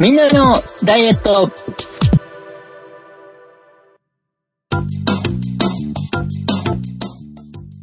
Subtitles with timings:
[0.00, 1.50] みんなのダイエット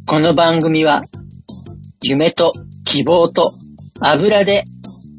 [0.06, 1.04] この番組は
[2.02, 2.54] 夢と
[2.86, 3.52] 希望と
[4.00, 4.64] 油で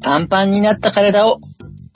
[0.02, 1.38] パンパンになった体を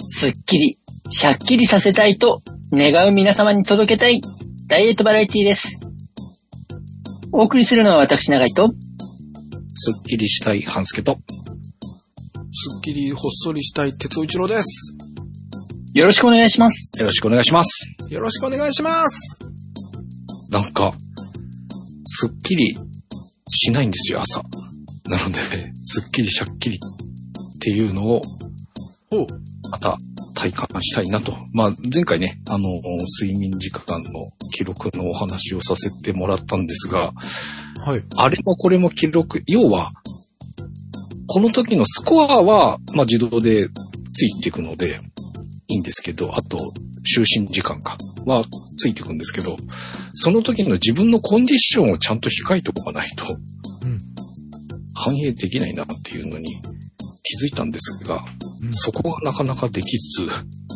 [0.07, 0.79] すっきり、
[1.11, 2.41] しゃっきりさせたいと
[2.71, 4.21] 願う皆様に届けたい
[4.69, 5.81] ダイエットバラエティです。
[7.33, 8.69] お送りするのは私長井と、
[9.75, 11.19] すっきりしたい半助と、
[12.55, 15.02] すっきりほっそりしたい哲夫一郎です。
[15.95, 17.03] よろしくお願いします。
[17.03, 17.97] よろしくお願いします。
[18.09, 19.39] よろしくお願いします。
[20.51, 20.95] なんか、
[22.07, 22.79] すっきり
[23.51, 24.41] しないんですよ、朝。
[25.05, 28.23] なので、すっきりしゃっきりっていうのを。
[29.71, 29.99] また
[30.35, 31.37] 体感したいなと。
[31.53, 32.69] まあ、前回ね、あの、
[33.21, 37.13] 睡眠時間の記録のお話をさせてもらったんですが、
[37.85, 38.03] はい。
[38.17, 39.93] あれもこれも記録、要は、
[41.27, 43.69] この時のスコアは、まあ自動で
[44.15, 44.99] ついていくので、
[45.73, 46.59] いいんですけど、あと、
[47.17, 48.45] 就寝時間か、は
[48.77, 49.57] ついていくんですけど、
[50.15, 53.25] その時の自分のコンディションをちゃんと控えておかないと、
[53.85, 53.99] うん。
[54.95, 56.47] 反映できないなっていうのに
[57.23, 58.19] 気づいたんですが、う
[58.67, 60.29] んそこがなかなかできず、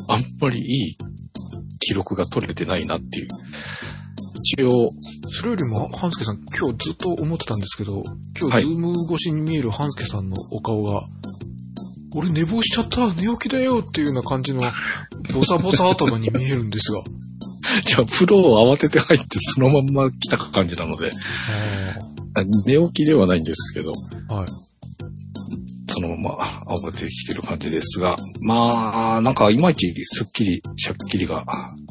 [0.08, 0.97] あんまりいい
[1.78, 3.28] 記録が取れてないなっていう。
[4.34, 4.91] 一応、
[5.28, 8.02] それよりも、半助さん、今日ずっと思ってたんですけど、
[8.39, 11.02] 今はい日、ズーム越しに見える半助さんのお顔が、
[12.17, 14.62] 俺寝坊しちゃった寝起きだよっていうような感じの、
[15.34, 17.03] ボサボサ頭に見えるんですが。
[17.84, 21.11] じゃあ、風呂を慌てて入ってそのまんま来た感じなので、
[22.34, 23.92] あ寝起きではないんですけど、
[24.34, 24.47] はい。
[25.89, 31.45] そのまま慌ててきてる感じですが、まあ、なんかいまいちすっきり、しゃっきりが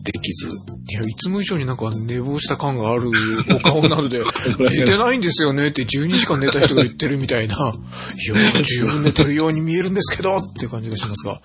[0.06, 3.10] できず、いや、いつも以上になんか寝坊した感がある
[3.56, 4.22] お顔なので、
[4.60, 11.42] 寝てないんですよねって12時間寝た人が言ってるみたいな、いや、十分寝てるように見えるんですけどって感じがしますが。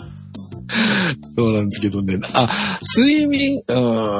[1.36, 2.18] そうなんですけどね。
[2.34, 3.72] あ、睡眠、う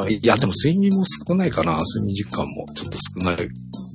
[0.06, 1.72] ん、いや、でも睡眠も少ないかな。
[1.72, 3.49] 睡眠時間もちょっと少ない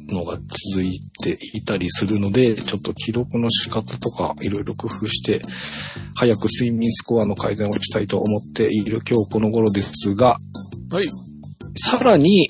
[0.08, 5.42] のが続いていたりするので、ちょっと記録の仕方とかいろいろ工夫して、
[6.16, 10.38] 早く睡眠スコアの改善をしたいと思っている今日この頃ですが、
[10.92, 11.08] はい。
[11.78, 12.48] さらに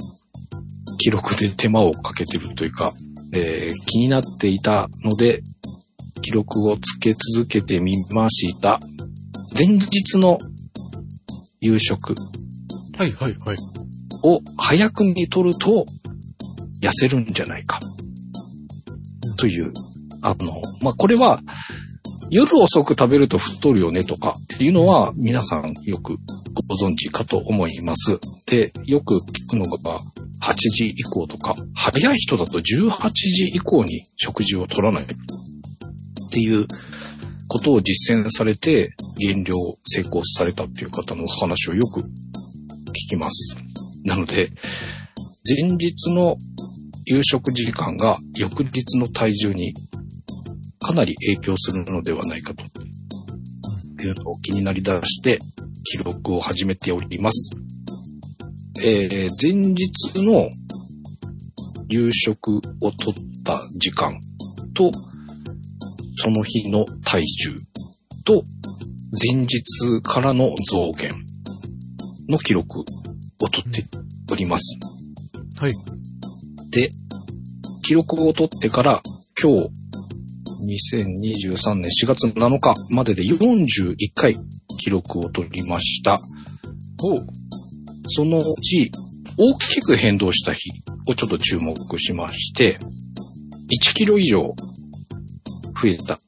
[1.00, 2.94] 記録で手間をかけてるというか、
[3.34, 5.42] えー気になっていたので、
[6.22, 8.80] 記録をつけ続けてみました。
[9.58, 10.38] 前日の
[11.62, 12.16] 夕食
[12.98, 13.58] はい、はい、はい。
[14.24, 15.86] を早くに取ると
[16.86, 17.80] 痩せるんじゃないか。
[19.38, 19.74] という、
[20.22, 21.42] あの、まあ、これは
[22.30, 26.18] 夜遅く食べると太るよねとかっていうのは皆さんよく
[26.68, 28.20] ご存知かと思います。
[28.46, 30.00] で、よく聞くのが
[30.42, 35.08] 8時以降とか、早い人だと18時以降に食事を取らないっ
[36.32, 36.68] ていう
[37.48, 42.08] ことを実践されて減量成功されたっていう方のお話をよく聞
[43.10, 43.56] きます。
[44.04, 44.50] なので、
[45.48, 46.38] 前日の
[47.06, 49.74] 夕食時間が翌日の体重に
[50.80, 52.64] かなり影響するのではないかと。
[54.04, 55.40] いうのを気になりだして
[55.84, 57.52] 記録を始めております。
[58.84, 60.50] えー前日の
[61.88, 63.14] 夕食をとっ
[63.44, 64.20] た時間
[64.74, 64.92] と、
[66.18, 67.56] その日の体重
[68.26, 68.44] と、
[69.12, 69.62] 前日
[70.02, 71.12] からの増減
[72.28, 72.84] の記録を
[73.50, 73.86] 取って
[74.32, 74.78] おります。
[75.60, 75.74] はい。
[76.76, 76.92] で、
[77.84, 79.02] 記録を取ってから
[79.42, 79.70] 今日、
[80.92, 84.36] 2023年4月7日までで41回
[84.78, 86.20] 記録を取りました。
[87.00, 87.28] ほう。
[88.08, 88.92] そのうち
[89.38, 90.70] 大きく変動した日
[91.08, 96.20] をちょっと注目しまして、1キロ以上増えた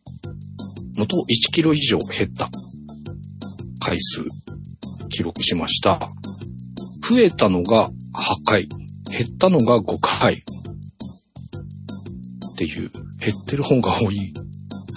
[0.96, 2.50] のと1キロ以上減った
[3.82, 4.24] 回数
[5.10, 6.10] 記録しました。
[7.10, 7.92] 増えたのが8
[8.46, 8.70] 回、
[9.12, 10.38] 減ったのが5回っ
[12.58, 14.34] ていう、減ってる方が多い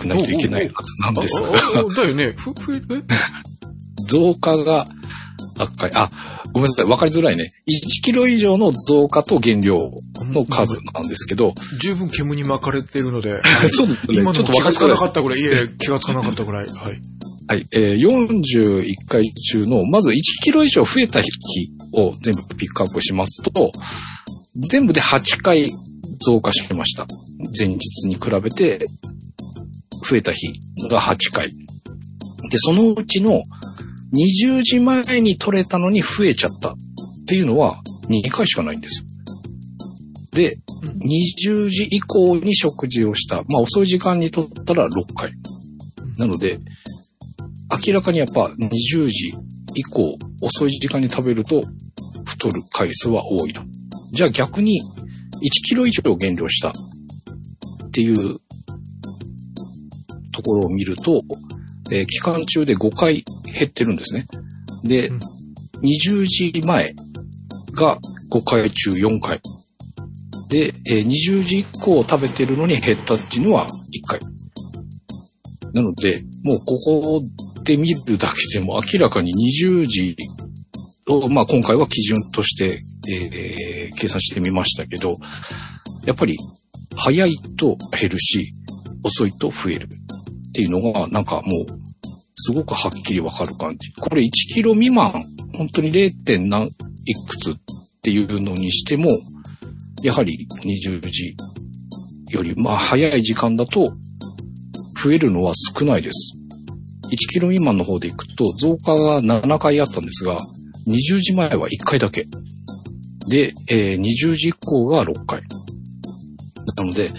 [0.01, 2.35] くないといけないはずなんですあが、だよね。
[4.09, 4.87] 増加が
[5.59, 6.11] 8回、あ、
[6.53, 7.51] ごめんなさい、わかりづらいね。
[7.69, 9.77] 1キロ以上の増加と減量
[10.33, 14.19] の数なんですけど、十分煙に巻かれてるので、 そうですね。
[14.19, 14.89] 今ちょっとの気がつか。
[14.89, 16.67] ないかったぐらい、いえ、気がつかなかったぐらい。
[16.67, 17.01] はい。
[17.51, 17.67] はい。
[17.73, 20.15] えー41回中の、まず1
[20.45, 21.29] キロ以上増えた日
[21.95, 23.73] を全部ピックアップしますと、
[24.71, 25.69] 全部で8回
[26.25, 27.09] 増加しました。
[27.59, 28.87] 前日に比べて、
[30.09, 31.49] 増えた日が8回。
[31.49, 31.55] で、
[32.59, 33.43] そのうちの
[34.15, 36.77] 20時前に取れたのに増えちゃったっ
[37.27, 39.07] ていうのは2回しかないんですよ。
[40.31, 40.57] で、
[41.45, 43.43] 20時以降に食事をした。
[43.49, 45.33] まあ遅い時間に取ったら6回。
[46.17, 46.61] なので、
[47.87, 49.33] 明らかにやっぱ20時
[49.77, 51.61] 以降、遅い時間に食べると
[52.25, 53.63] 太る回数は多いと。
[54.13, 56.73] じゃあ逆に1キロ以上減量したっ
[57.93, 58.41] ていう
[60.33, 61.23] ところを見ると、
[61.93, 64.27] えー期間中で5回減ってるんですね。
[64.85, 65.21] で、うん
[65.83, 66.95] 20時前
[67.73, 67.99] が
[68.31, 69.41] 5回中4回。
[70.49, 73.71] で、えー20時以降食べてるのに減ったっていうのは1
[74.07, 74.21] 回。
[75.73, 77.21] なので、もうここ
[77.65, 80.17] で見るだけでも明らかに20時
[81.09, 83.71] を、まあ今回は基準として、えー
[84.01, 85.17] 計算してみましたけど、
[86.07, 86.37] やっぱり
[86.97, 88.49] 早いと減るし、
[89.05, 91.45] 遅いと増えるっていうのが、なんかもう、
[92.37, 93.93] すごくはっきりわかる感じ。
[93.93, 95.13] これ1キロ未満、
[95.55, 96.11] 本当に 0.
[96.25, 96.71] 点何い
[97.29, 97.55] くつっ
[98.03, 99.11] ていうのにしても、
[100.03, 101.37] やはり20時
[102.31, 103.93] より、まあ早い時間だと、
[105.03, 106.40] 増えるのは少ないです。
[107.11, 110.39] 1キロ未満の方でいくと、増加が7回あったんですが、
[110.87, 112.27] 20時前は1回だけ。
[113.29, 115.43] で、えー20時以降が6回。
[116.77, 117.11] なので、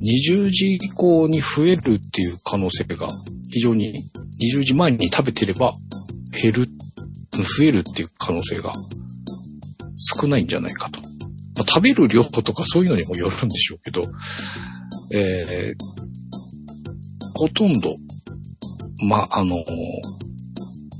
[0.00, 3.08] 20時以降に増えるっていう可能性が
[3.50, 4.10] 非常に
[4.40, 5.72] 20時前に食べてれば
[6.32, 6.66] 減る、
[7.32, 8.72] 増えるっていう可能性が
[10.20, 11.00] 少ないんじゃないかと。
[11.56, 14.02] まあ食べる量とかそういうのにもよるんでしょうけど、
[15.14, 16.04] えー
[17.36, 17.96] ほとんど、
[19.04, 19.56] まあ、の、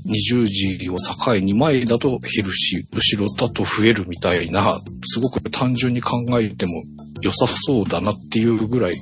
[0.07, 6.83] 20時を境に前だと減るし、後ろだと増えるみたいな、すごく単純に考えても
[7.21, 8.95] 良さそうだなっていうぐらい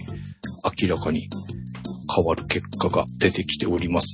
[0.81, 1.27] 明らかに
[2.15, 4.13] 変わる結果が出てきております。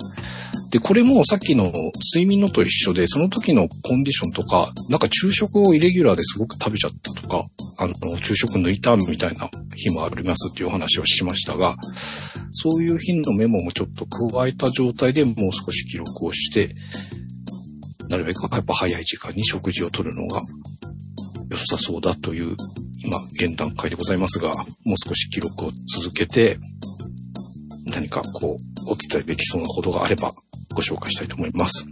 [0.72, 1.72] で、これもさっきの
[2.14, 7.44] 睡眠のと一緒で、その時のコンディションとか、なんか昼食をイレギュラーですごく食べちゃったとか、
[7.80, 11.76] あの、昼食抜いたみたいな日もありますっていうお話をしましたが、
[12.52, 16.74] そういう日のメモもちょっと加えた状態でもう少し記録をして、
[18.08, 20.42] なるべくやっぱ早い時間に食事をとるのが
[21.50, 22.56] 良さそうだという、
[23.02, 26.60] 今、現段階でございますが、もう少し記録を続けて、
[27.88, 30.32] 何かこう、お伝えできそうなことがあれば
[30.74, 31.86] ご紹介したいと思います。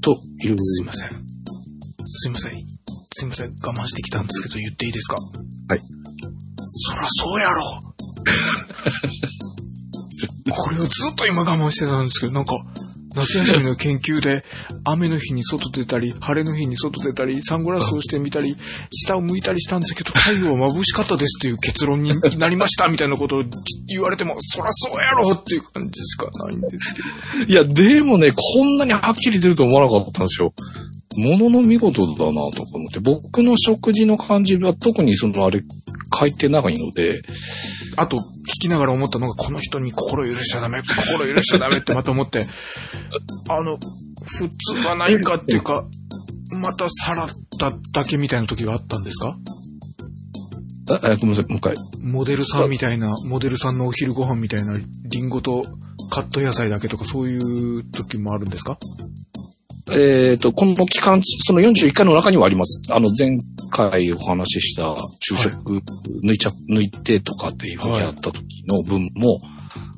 [0.00, 1.10] という、すいません。
[2.06, 2.52] すいません。
[3.16, 3.54] すいません。
[3.62, 5.16] 我慢してきたんですけど言っていいですか？
[5.68, 5.80] はい。
[6.56, 7.80] そらそうやろ
[10.50, 12.54] これをずっと今我慢してたんですけど、なんか、
[13.14, 14.44] 夏休みの研究で、
[14.84, 18.56] 雨の日に外出たり、晴れの日に外出たり、サングラスをしてみたり、
[18.92, 23.44] 下を向いたりしたんですけど、太陽は眩しかったですっていう結論になりましたみたいなことを
[23.86, 27.44] 言われても、そらそうやろっていう感じしかないんですけど。
[27.46, 30.52] いや、でもね、こんなにはっきり出ると思わなかったんですよ。
[31.16, 35.62] ものの見事だなとか思って、僕の食事の感じは特にそのあれ
[36.18, 37.22] 書いてないので、
[37.96, 38.20] あと、聞
[38.68, 42.46] きながら思ったのが、この人に心許しちゃダメ、心許しちゃダメってまた思って、
[43.48, 43.78] あの、
[44.26, 45.86] 普通はないかっていうか、
[46.50, 47.28] またさらっ
[47.58, 49.36] ただけみたいな時があったんですか？
[50.90, 51.74] ああごめんなさい、もう一回。
[52.00, 55.64] モデルさんみたいな、モデルさんのお昼ご飯みたいな、リンゴと
[56.10, 58.78] カット野菜だけとかそういう時もあるんですか？
[59.92, 62.80] えっ、と、この期間、その41回の中にはあります。
[62.90, 63.38] あの、前
[63.70, 65.82] 回お話しした昼食
[66.22, 69.38] 抜いちゃ、抜いてとかっていうふうにやった時の分も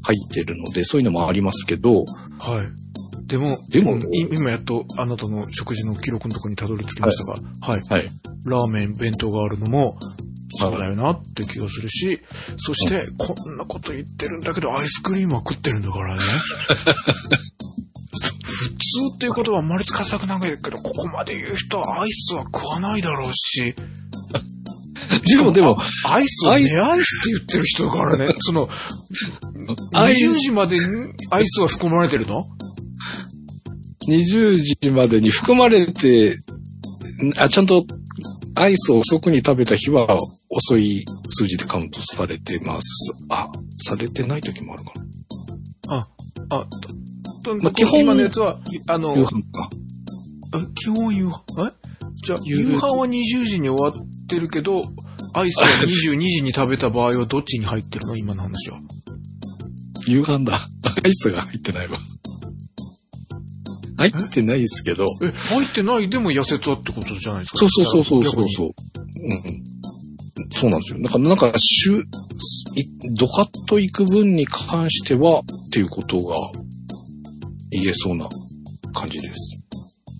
[0.02, 2.04] 入ってるので、そういうのもありますけど、
[2.38, 3.26] はい。
[3.26, 7.80] でも、でもい今やっとあなたの食事の記録のところにたどり着きましたが、はい。
[7.88, 8.08] はい。
[8.44, 9.99] ラーメン、弁当があるのも、
[10.58, 12.20] そうだよなって気がするし、
[12.56, 16.22] そして、こんなこと言ってるんだけど、アイスクリームは食ってるんだからね。
[18.56, 18.75] 普通
[19.16, 23.75] っていうことはあんまり使いたくないけど、ここまで言う人はアイスは食わないだろうし。
[25.36, 28.68] でも、でも、あアイスをね、アイスって言ってる人だからね、 その、
[29.92, 30.84] アイス20時までに
[31.30, 32.46] アイスは含まれてるの
[34.08, 36.38] ？20時までに含まれて、
[37.36, 37.84] あ、ちゃんと
[38.54, 42.88] アイスを遅くに食べた日は遅い数字でカウントされてます。
[43.28, 44.92] あ、されてない時もあるか
[45.88, 45.96] な。
[45.98, 46.08] あ、
[46.60, 46.66] あ、
[47.46, 49.70] と、とまあ基本今のやつは、あの、夕飯か。
[50.52, 51.72] あ基本夕飯、え？
[52.24, 54.82] じゃあ、夕夕飯は20時に終わってるけど、
[55.34, 58.16] アイスは22時に食べた場合はどっちに入ってるの？
[58.16, 58.80] 今の話は。
[60.06, 60.66] 夕飯だ。
[61.04, 61.98] アイスが入ってないわ。
[63.98, 65.04] 入ってないですけど。
[65.22, 67.58] え、入ってないでも痩せたってことじゃないですか？
[67.58, 68.68] そうそうそうそうそうそう。
[68.68, 70.50] うん。
[70.52, 71.02] そうなんですよ。
[71.02, 72.04] だからなんか、週、い
[73.18, 76.36] ドカッと行く分に関しては、っていうことが
[77.70, 78.28] 言えそうな
[78.92, 79.62] 感じです。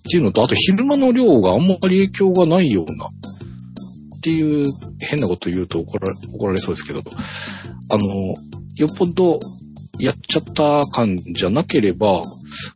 [0.07, 4.65] っていうのと、あと昼間の量があんまり影響がないような、っていう
[4.99, 7.03] 変なこと言うと怒ら怒られそうですけど、
[7.89, 8.05] あの、
[8.75, 9.39] よっぽど
[9.99, 12.23] やっちゃった感じゃなければ、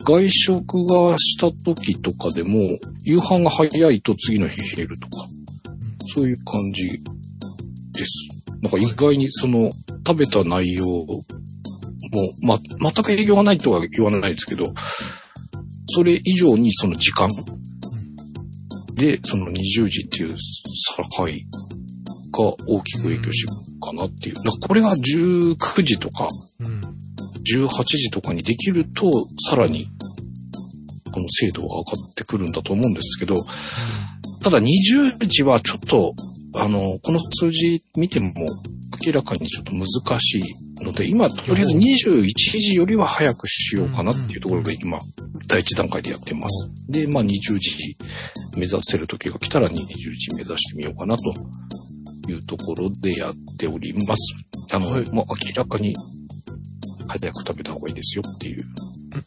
[0.06, 5.28] 外食がした時とかでも、夕飯が早いと次の日冷えるとか、
[6.14, 6.88] そういう感じ
[7.94, 8.12] です。
[8.62, 9.72] なんか意外にその、
[10.06, 11.06] 食べた内容
[12.12, 12.60] も、ま、
[12.92, 14.66] 全く営業がないとは言わないですけど、
[15.88, 17.30] それ以上にその時間
[18.96, 20.36] で、その20時っていう境
[22.32, 24.36] が大きく影響してるかなっていう。
[24.36, 26.28] だからこれが19時とか
[26.60, 26.82] うん。
[27.42, 29.12] 18時とかにできると、
[29.50, 29.88] さらに、
[31.12, 33.36] この精度が上がってくるんだと思うんですけど、
[34.44, 36.14] ただ20時はちょっと、
[36.56, 38.32] あの、この数字見ても
[39.06, 39.86] 明らかにちょっと難
[40.20, 40.42] しい
[40.82, 42.28] ので、今、とりあえず21
[42.60, 45.00] 時よりは早くしようかなっていうところで今、
[45.48, 46.72] 第一段階でやってます。
[46.90, 47.98] で、まあ20時
[48.58, 54.36] 目指せる時が来たら20時目指してみようかなというところでやっております。
[54.74, 55.94] あの、はいもう明らかに
[57.08, 58.66] 早く食べた方がいいですよっていう。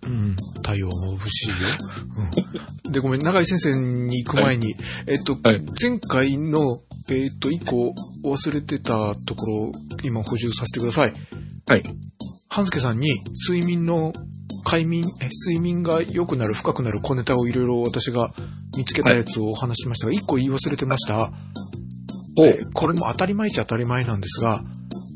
[0.07, 0.37] うん。
[0.57, 1.55] 太陽も眩しいよ。
[2.87, 2.93] うん。
[2.93, 4.75] で、ごめん、長井先生に行く前に、
[5.07, 6.81] えっと、はい前回の、
[7.11, 7.95] えっと、一個
[8.25, 11.13] 忘れてたところ、今補充させてください。
[11.69, 11.83] はい。
[12.49, 14.13] 半助さんに睡眠の
[14.65, 18.33] 快眠、え睡眠が良くなる、深くなる小ネタをいろいろ私が
[18.77, 21.31] 見つけたやつをお話ししましたが、一個言い忘れてました。
[22.37, 24.65] おえこれも当たり前っちゃ当たり前なんですが、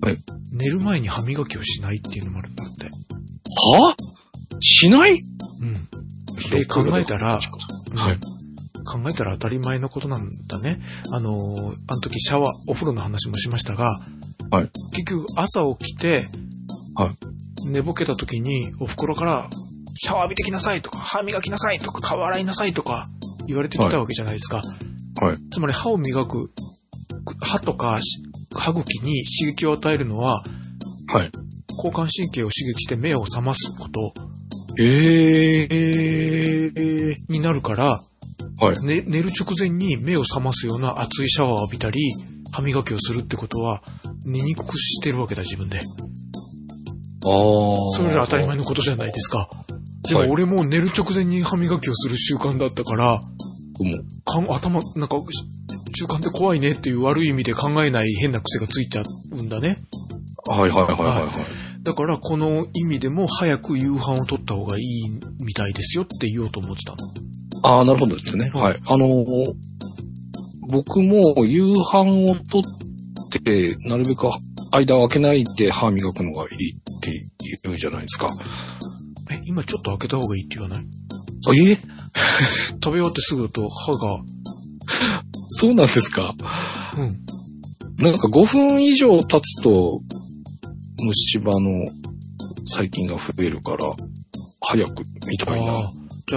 [0.02, 0.18] はい
[0.52, 2.85] 寝る前に歯磨きをしないっていうのもあるんだって。
[2.85, 3.97] は？
[4.61, 5.21] しない？
[5.21, 6.50] うん。
[6.50, 7.38] で、考えたら、
[7.92, 8.21] うんはい。
[8.88, 10.80] 考えたら当たり前のことなんだね。
[11.12, 11.35] あのー
[11.87, 13.99] あの時シャワー、お風呂の話もしましたが、
[14.50, 14.71] はい。
[14.92, 16.25] 結局朝起きて、
[16.95, 17.12] は
[17.71, 19.50] 寝ぼけた時にお袋から、
[19.95, 23.09] シャワー浴びてきなさいとか、歯磨きなさいとか、顔洗いなさいとか
[23.47, 24.62] 言われてきたわけじゃないですか。
[25.21, 25.38] はい。
[25.50, 26.50] つまり歯を磨く、
[27.40, 28.23] 歯とかし
[28.54, 30.42] 歯茎に刺激を与えるのは、
[31.09, 31.30] はい。
[31.76, 34.12] 交感神経を刺激して目を覚ますこと
[34.80, 37.14] ええー。
[37.28, 38.00] になるから、
[38.60, 38.86] はい。
[38.86, 42.12] ね、寝る直前に目を覚ますような熱いシャワーを浴びたり、
[42.50, 43.82] 歯磨きをするってことは、
[44.24, 45.78] 寝にくくしてるわけだ、自分で。
[45.78, 45.84] ああ。
[47.96, 49.48] それら当たり前のことじゃないですか。
[50.08, 53.20] でもはい俺も寝る直前に歯磨きをする習慣だったから、
[53.78, 53.92] も
[54.24, 55.16] かん頭、なんか、
[55.94, 59.78] 習慣って怖いねっていう悪い意味で考えない変な癖がついちゃうんだね。
[60.48, 61.28] うはいはいはいはいはい。
[61.82, 65.10] だからこの意味でも早く夕飯を取った方がいい
[65.40, 67.27] みたいですよって言おうと思ってたの。
[67.62, 68.50] ああ、なるほどですね。
[68.54, 68.76] はい。
[68.86, 69.54] あのー
[70.70, 72.62] 僕も夕飯をとっ
[73.42, 74.28] て、なるべく
[74.70, 77.26] 間を空けないで歯磨くのがいいって
[77.64, 78.28] 言うじゃないですか。
[79.32, 80.86] え、今ちょっと開けた方がいいって言わない？
[81.48, 81.78] あ、いえ
[82.84, 84.22] 食べ終わってすぐだと歯が、
[85.48, 86.34] そうなんですか。
[86.98, 88.04] うん。
[88.04, 90.02] なんか5分以上経つと、
[91.02, 91.86] 虫歯の
[92.66, 93.86] 細菌が増えるから、
[94.60, 95.72] 早くみたいな。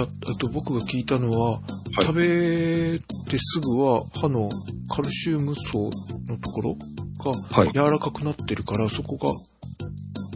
[0.00, 4.48] ゃあ、えっと、僕が聞いたのは、はい食べてすぐは歯の
[4.88, 5.90] カルシウム層
[6.26, 6.76] のところ
[7.54, 9.30] はいが柔らかくなってるから、そこが、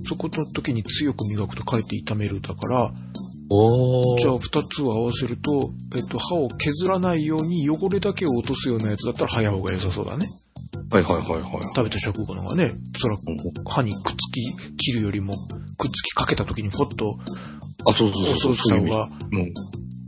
[0.05, 2.93] そこの時に強く磨くとかえって痛めるだから、
[3.51, 10.27] おじゃあ二つを合わせると、えっと、歯を削らないように汚れだけを落とすようなやつだったら早い方が良さそうだね。
[10.91, 11.63] はいはいはいはい。
[11.75, 13.17] 食べた直後のがね、そら
[13.67, 15.35] 歯にくっつき切るよりも、
[15.79, 17.19] くっつきかけた時にポッと
[17.85, 18.53] あ、そうそうおそう。
[18.53, 19.53] 掃除した方が、うん。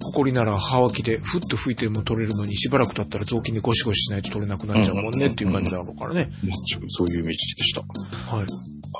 [0.04, 6.30] ほこりなら歯脇でふっと吹いても取れるのにしばらく経ったら雑巾でゴシゴシしないと取れなくなっちゃうもんねっていう感じだろうからね。
[6.44, 6.54] まあ
[6.88, 7.80] そういうイメージでした。
[8.34, 8.44] は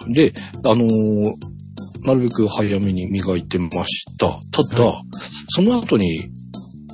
[0.09, 0.13] い。
[0.13, 0.35] で、
[0.65, 1.59] あのー
[2.03, 4.41] なるべく早めに磨いてました。
[4.51, 5.03] ただ、は
[5.49, 6.31] その後に、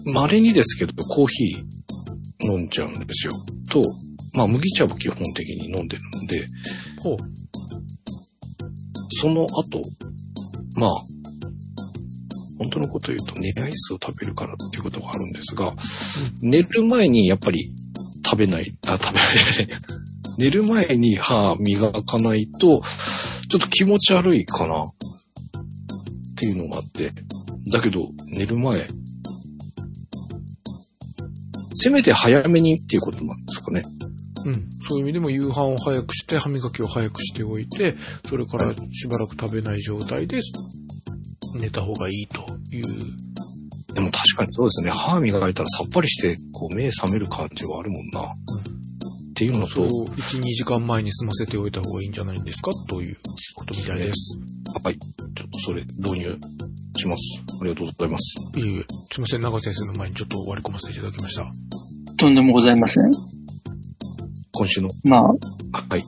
[0.04, 3.32] 稀にですけど、コーヒー飲んじゃうんですよ。
[3.70, 3.82] と、
[4.34, 6.46] まあ、麦茶を基本的に飲んでるんで、
[7.00, 7.16] ほう。
[9.20, 9.82] その後、
[10.76, 10.90] まあ、
[12.58, 15.74] 本当のこと言うと、寝アイスを食べるからっていうことがあるんですが、
[16.40, 17.72] 寝る前にやっぱり
[18.24, 19.80] 食べない、あ、食べない。
[20.38, 22.82] 寝る前に歯磨かないと、
[23.48, 24.92] ちょっと気持ち悪いかなっ
[26.36, 27.10] ていうのがあって。
[27.70, 28.86] だけど、寝る前、
[31.76, 33.82] せめて早めにっていうことなんですかね。
[34.46, 34.68] うん。
[34.80, 37.94] そういう意味でも夕飯を早くして、歯磨きを早くしておいて、
[38.28, 40.40] それからしばらく食べない状態で
[41.58, 42.86] 寝た方がいいという。
[43.94, 44.90] でも確かにそうですね。
[44.90, 48.22] 歯磨いたらさっぱりして、こう目覚める感じはあるもんな。
[48.22, 48.26] っ
[49.36, 52.70] ていうのそう、と、1、2時間前に済ませておいた方がいいんじゃないんですか？
[52.88, 53.16] という
[53.56, 54.38] ことみたいです。
[54.82, 54.98] はい。
[54.98, 56.38] ちょっとそれ導入
[56.96, 57.20] します。
[57.60, 58.58] ありがとうございます。
[58.58, 61.50] いえいえ、すいません、長井先生の前にちょっと割り込ませていただきました。
[62.16, 63.04] とんでもございません。
[64.52, 66.02] 今週の、まあ、はい。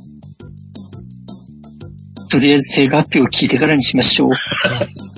[2.30, 4.30] とりあえず成果発表を聞いてからにしましょう。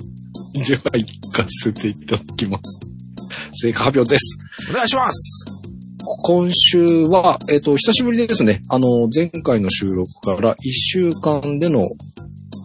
[0.53, 2.79] では、行かせていただきます。
[3.61, 4.37] 成果発表です。
[4.71, 5.45] お願いします
[6.23, 8.61] 今週は、えっ、と、久しぶりですね。
[8.69, 11.87] あの、前回の収録から1週間での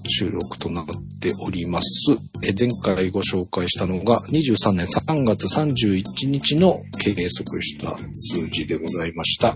[0.09, 0.87] 収録となっ
[1.21, 2.13] ております。
[2.43, 9.49] え前回ご紹介したのが23年3月31日の計測した数字でございました。
[9.49, 9.55] は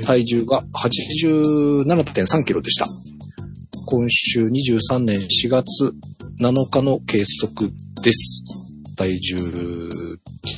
[0.00, 2.86] い体重が87.3キロでした。
[3.86, 5.94] 今週23年4月
[6.40, 7.72] 7日の計測
[8.04, 8.44] です。
[8.96, 9.88] 体重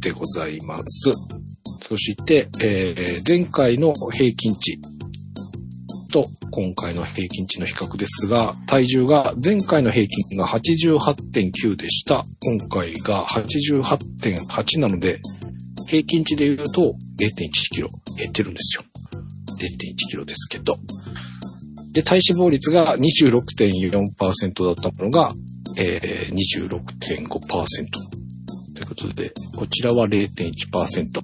[0.00, 1.12] でございます。
[1.88, 4.78] そして、えー前回の平均値
[6.06, 12.24] と今回の平均値の比較ですが、体重が前回の平均が88.9でした。
[12.40, 15.20] 今回が88.8なので、
[15.88, 17.88] 平均値で言うと0.1キロ
[18.18, 18.84] 減ってるんですよ。
[19.60, 20.78] 0.1キロですけど。
[21.92, 25.32] で、体脂肪率が26.4%だったものが、
[25.78, 26.68] えー、26.5%。
[28.74, 31.22] ということで、こちらは0.1%。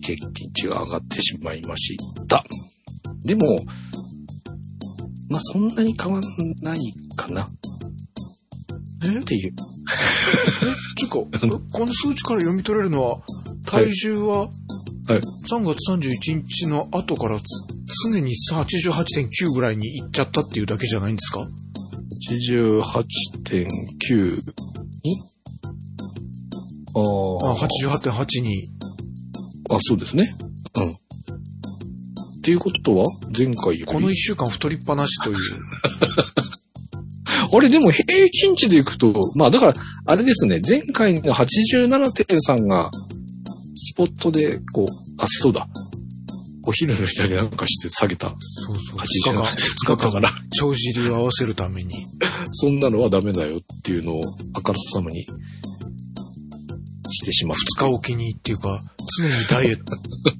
[0.00, 1.96] 平均値が上がってしまいまし
[2.28, 2.44] た。
[3.24, 3.56] でも、
[5.28, 6.22] まあ、そんなに変わん
[6.62, 6.78] ない
[7.16, 7.44] かな。
[7.44, 7.48] っ
[9.04, 9.54] えていう。
[10.96, 11.18] ちゅうか、
[11.72, 13.22] この数値から読み取れるのは、
[13.66, 14.50] 体重は、はい。
[15.50, 17.42] 3月31日の後からつ
[18.08, 21.46] 常に88.9ぐらいに行っちゃったっていうだけじゃないんですか
[22.30, 24.40] ？88.9
[25.02, 25.20] に？
[26.94, 28.70] ああー88.8に。
[29.70, 30.34] あ、そうですね。
[32.44, 32.44] うん。
[32.44, 33.86] っていうことは、前回より？
[33.86, 35.36] この1週間太りっぱなしという。
[37.52, 39.74] あれ、でも平均値でいくと、まあだから、
[40.06, 42.90] あれですね、前回の87.3が、
[43.74, 44.86] スポットで、こう、
[45.18, 45.66] あ、そうだ。
[46.66, 48.34] お昼の左なんかして下げた。
[48.38, 48.98] そうそう。
[48.98, 51.94] 87 2日間、2日間、から、帳尻を合わせるために。
[52.52, 54.20] そんなのはダメだよっていうのを、
[54.54, 55.26] あからさまに、
[57.10, 57.56] してしまう。
[57.78, 58.80] 2日おきにっていうか、
[59.18, 59.78] 常にダイエッ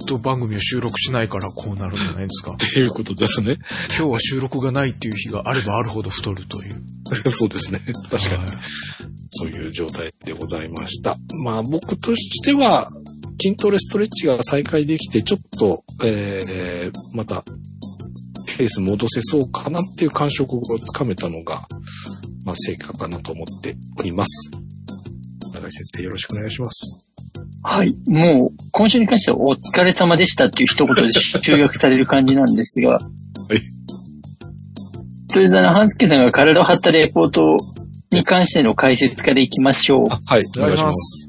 [0.06, 2.52] ト番組を収録しないからこうなるんじゃないですか。
[2.56, 3.58] っていうことですね。
[3.96, 6.82] 今日は収録がないっていう日があればあるほど太るという。
[7.30, 7.80] そうですね。
[8.10, 8.44] 確かに。
[8.44, 8.54] はい
[9.36, 11.16] そういう状態でございました。
[11.42, 12.88] まあ僕としては、
[13.42, 17.44] 筋トレストレッチが再開できて、ちょっと、えー、また、
[18.56, 21.66] ペース戻せそうかなっていう感触をつかめたのが、
[22.44, 24.63] まあ成果かなと思っております。
[25.54, 27.08] 長井先生よろしくお願いします。
[27.62, 27.94] はい。
[28.06, 32.98] もう、今週に関してはお疲れ様でしたっていう一言で集約される感じなんですが。
[32.98, 33.74] い
[35.28, 37.56] とりあえずあの、半助さんが体を張ったレポート
[38.10, 40.06] に関しての解説からいきましょう。
[40.08, 41.28] はい、お願いします。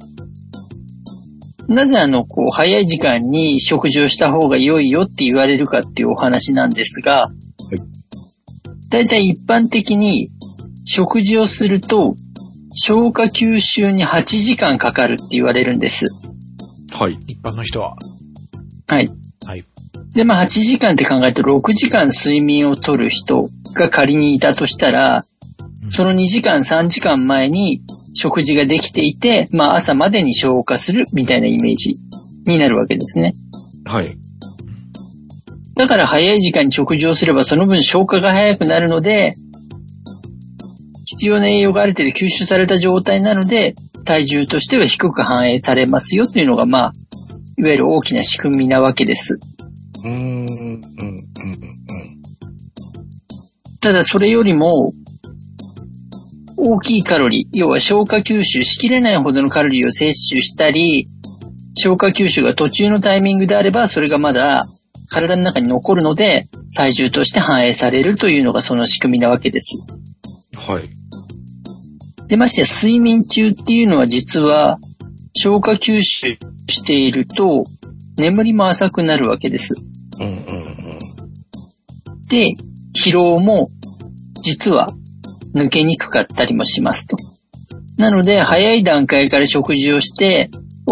[1.68, 7.30] なぜあの、こう、早い時間に食事をした方が良いよって言われるかっていうお話なんですが、
[8.90, 10.30] だいたい一般的に
[10.86, 12.16] 食事をすると
[12.76, 16.08] 消化吸収に8時間かかるって言われるんです。
[16.94, 17.14] はい。
[17.28, 17.96] 一般の人は。
[18.88, 19.10] はい。
[19.46, 19.64] はい。
[20.14, 25.24] で、まあ8時間って考えると6時間睡眠をとる人が仮にいたとしたら、
[25.88, 27.82] その2時間3時間前に
[28.14, 31.96] 食事ができていて、まあ朝までに消化するみたいなイメージ
[32.46, 33.34] になるわけですね。
[33.86, 34.18] はい。
[35.76, 39.36] だから早い時間に食事をすればその分消化が早くなるので、
[41.16, 43.74] 必要な栄養がある程度吸収された状態なので、
[44.04, 46.92] 体重としては低く反映されますよというのが、まあ、
[47.58, 49.40] いわゆる大きな仕組みなわけです。
[50.04, 51.26] うーん、うん、うん、うん。
[53.80, 54.92] ただそれよりも、
[56.58, 61.08] 大きいカロリー、要は消化吸収しきれないほどのカロリーを摂取したり、
[61.78, 64.64] 消化吸収が途中のタイミングであれば、それがまだ
[65.10, 69.86] 体の中に残るので、体重として反映されるというのがその仕組みなわけです。
[70.56, 71.05] はい。
[72.28, 74.80] で、ましてや睡眠中っていうのは実は
[75.36, 77.66] 消化吸収していると
[78.18, 79.76] 眠りも浅くなるわけです。
[80.20, 81.00] うん、うん、うん。
[82.30, 82.54] で、
[82.96, 83.70] 疲労も
[84.42, 84.90] 実は
[85.54, 87.18] 抜けにくかったりもしますと。
[87.98, 90.50] なので、早い段階から食事をして、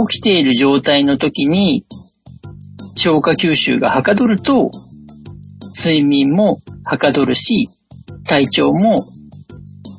[0.09, 1.85] 起きている状態の時に
[2.95, 4.71] 消化吸収がはかどると、
[5.77, 7.69] 睡眠もはかどるし、
[8.25, 9.03] 体調も、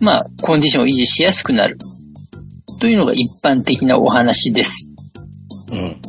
[0.05, 1.79] まあ、コンディションを維持しやすくなる。
[2.81, 4.89] というのが一般的なお話です。
[5.73, 6.01] うん。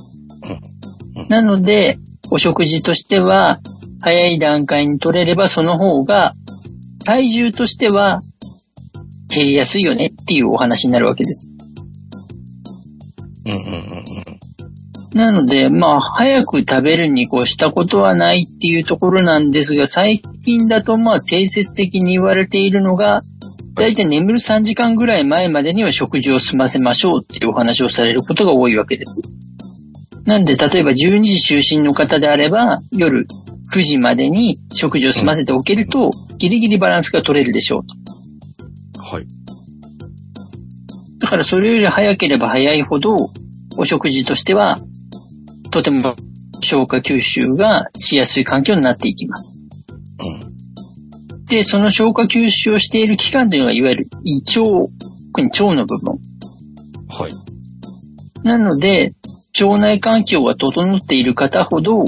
[1.30, 1.98] なので、
[2.32, 3.60] お食事としては、
[4.02, 6.34] 早い段階に取れればその方が、
[7.06, 8.22] 体重としては
[9.30, 11.54] 減りやすいよねっていうお話になるわけです。
[13.46, 14.36] うん、うん、うん。
[15.16, 23.22] なので、まあ、早く食べるに越したことはないっていうところなんですが、最近だとまあ、定説的に言われているのが、
[23.76, 29.22] だいたい眠る3時間ぐらい前までには食事を済ませましょうっていうお話をされることが多いわけです。
[30.24, 33.28] なんで、例えば12時就寝の方であれば、夜
[33.74, 37.96] 9時までに食事を済ませておけると、ギリギリバランスが取れるでしょうと。
[39.02, 39.28] はい。
[41.20, 43.16] だからそれより早ければ早いほど、
[43.78, 44.80] お食事としては、
[45.70, 46.16] とても
[46.62, 49.60] 消化吸収がしやすい環境になっていきます。
[51.48, 54.90] で、その消化吸収をしている器官というのが、いわゆる胃腸、
[55.34, 56.20] 特に腸の部分。
[57.10, 57.32] はい。
[58.44, 59.14] なので、
[59.60, 62.04] 腸内環境が整っている方ほど、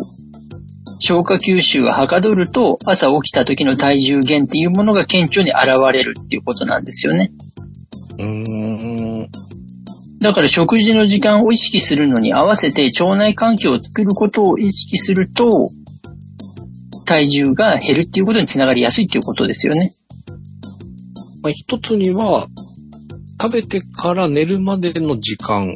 [1.00, 7.32] 消化吸収がはかどると、朝起きた時の体重減っていうものが顕著に現れるっていうことなんですよね。
[8.18, 9.30] うーん。
[10.20, 15.70] だから食事の時間を意識するのに合わせて腸内環境を作ることを意識すると、
[17.08, 19.94] 体重が減るっていうことにつながりやすいっていうことですよね。
[21.42, 22.48] まあ、一つには、
[23.42, 25.70] 食べてから寝るまでの時間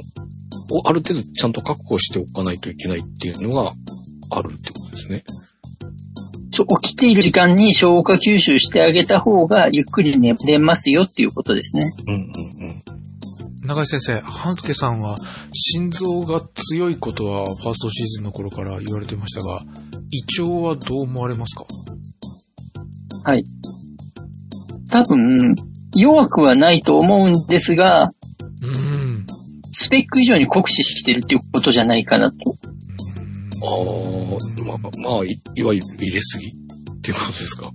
[0.72, 3.74] をある程度ちゃんと確保しておかないといけないっていうのが
[4.32, 5.24] あるってことですね。
[6.52, 11.94] そう起きている時間に消化吸収してあげた方がゆっくり寝れますよっていうことですね。
[12.08, 12.84] うんうんうん。
[13.64, 15.16] 長井先生、半助さんは
[15.54, 19.62] 心臓が強いことはファーストシーズンの頃から言われてましたが、
[20.12, 21.66] 胃腸はどう思われますか？
[23.24, 23.44] はい。
[24.90, 25.56] 多分、
[25.96, 28.12] 弱くはないと思うんですが、
[28.62, 29.26] うーん。
[29.72, 32.38] スペック以上に酷使してるっていうことじゃないかなと。
[33.64, 36.48] ああ、まあ、まあ、いいわゆる入れすぎ？
[36.48, 36.52] っ
[37.02, 37.72] ていうことですか？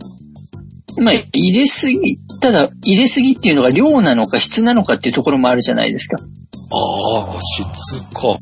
[0.99, 1.99] まあ、入れすぎ、
[2.41, 6.17] ただ、入れすぎっていうのが量なのか質なのかっていうところもあるじゃないですか。
[6.19, 8.39] ああ、質か。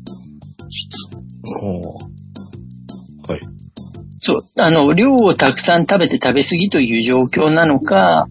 [0.69, 0.89] 質。
[1.61, 3.39] おーはい。
[4.27, 8.25] そう、あの、量をたくさん食べて食べ過ぎという状況なのか、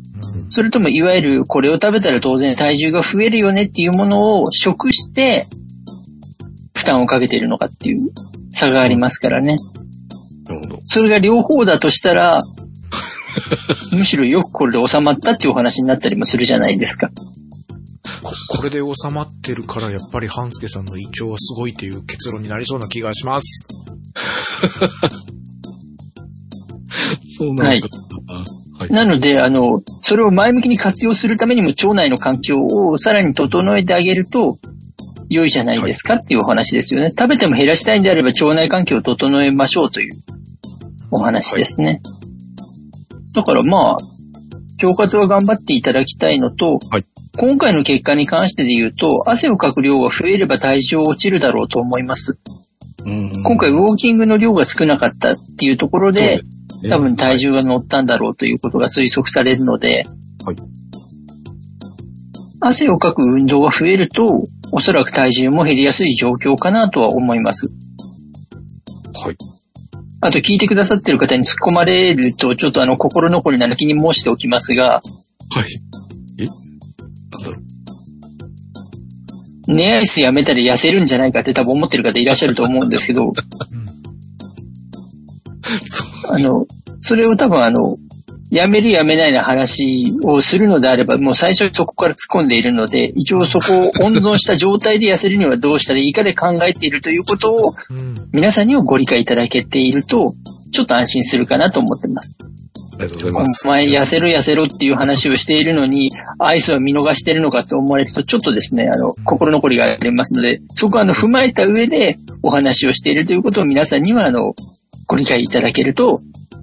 [0.48, 5.46] それともいわゆるこれを食べたら当然体重が増えるよねっていうものを食して
[6.76, 8.10] 負担をかけているのかっていう
[8.50, 9.54] 差がありますからね。
[10.48, 10.78] なるほど。
[10.84, 12.42] それが両方だとしたら、
[13.94, 17.08] むしろよくこれで収まったっていうお話になったりもするじゃないですか。
[18.20, 23.68] ここれで収まってるから、やっぱり半助さんの胃腸はすごいっていう結論になりそうな気がします。
[27.26, 27.88] そうなんか。
[28.78, 28.90] はい。
[28.90, 34.58] なので、あの、それを前向きに活用するためにも腸内の環境をさらに整えてあげると
[35.28, 37.12] 良いじゃないですかっていうお話ですよね。
[37.16, 40.14] 食べても減らしたいんであれば腸内環境を整えましょうという
[41.10, 42.00] お話ですね。
[43.32, 43.98] だからまあ、
[44.82, 47.04] 腸活は頑張っていただきたいのと、はい
[47.36, 52.38] 今回の結果に関してで言うと、汗をかく量が増えれば体重落ちるだろうと思います。
[53.04, 56.42] うん今回ウォーキングの量が少なかったっていうところで、
[56.90, 57.44] 多分体重。
[57.44, 60.04] 重が乗ったんだろうということが推測されるので、
[60.44, 60.56] はい
[62.66, 64.42] 汗をかく運動が増えると、
[64.72, 67.68] おそらく体重も減りやすい状況かなとは思います。
[69.12, 69.36] はい。
[70.22, 75.02] あと聞いてくださってる方に突っ込まれると、ちょっとあの心残りなの気に申しておきますが、
[75.50, 75.64] はい。
[77.30, 77.60] なんだろ
[79.68, 79.74] う。
[79.74, 83.30] 寝アイスやめたら痩せるんじゃないかって多分思ってる方いらっしゃると思うんですけど。
[86.30, 86.66] あの、
[87.00, 87.96] それを多分あの、
[88.50, 98.14] やめるやめないの話をするのであれば、もう最初そこから突っ込んでいるので、一応そこを温存した状態で痩せるにはどうしたらいいかで考えているということをうん。
[98.32, 100.34] 皆さんにもご理解いただけていると、
[100.70, 102.36] ちょっと安心するかなと思ってます。
[102.98, 103.66] ありがとうございます。
[103.66, 114.54] お前痩せろ痩せろっていう話をしているのに、アイスは見逃してるのかと思われると、ちょっとですね、あの、心残りがありますので、そこはあの、踏まえた上でお話をしているということを皆さんには、あの、
[115.06, 116.20] ご理解いただけると、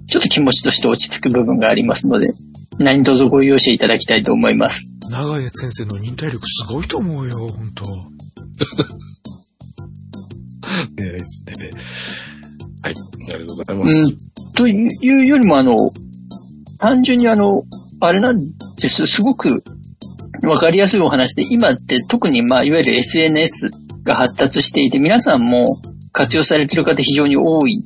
[0.08, 2.32] ちょっと気持ちとして落ち着く部分がありますので、
[2.78, 4.88] 何卒ご容赦いただきたいと思います。
[5.10, 7.84] 長井先生の忍耐力すごいと思うよ、本当
[11.02, 11.70] ね、ですね。
[12.82, 12.94] はい。
[12.94, 14.12] ありがとうございまうす。
[14.12, 14.16] ん。
[14.54, 15.76] というよりも、あの、
[16.78, 17.64] 単純にあの、
[18.00, 18.48] あれなんで
[18.88, 19.06] す。
[19.06, 19.62] すごく
[20.42, 23.70] わかりやすいお話で、今って特にまあ、いわゆる SNS
[24.02, 25.64] が発達していて、皆さんも
[26.10, 27.82] 活用されている方非常に多い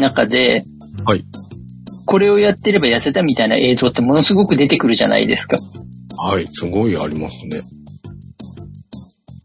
[0.00, 0.62] 中で、
[1.04, 1.24] はい。
[2.04, 5.58] これをやってれば痩せたみたいな映像ってものすごく出てくるじゃないですか。
[6.18, 6.46] はい。
[6.50, 7.62] すごいありますね。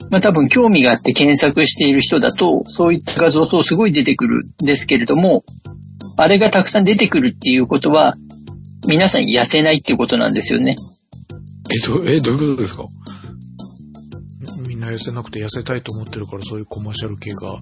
[0.10, 5.44] まあ多分興味があって検索している人だと、そういった画像そうすごい出てくるんですけれども、
[6.18, 8.16] あれがたくさん出てくるっていうことは、
[8.88, 10.76] 皆さん痩せないっていうことなんですよね。
[11.74, 12.86] え、ど、え、どういうことですか？
[14.68, 17.60] みんな痩せなくて痩せたいと思ってるからそういうコマーシャル系が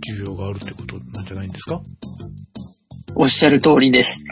[0.00, 1.80] 需要があるってことなんじゃないんですか？
[3.14, 4.24] おっしゃる通りです。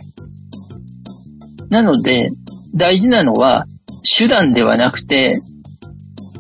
[1.69, 2.29] なので、
[2.75, 3.67] 大事なのは、
[4.19, 5.39] 手段ではなくて、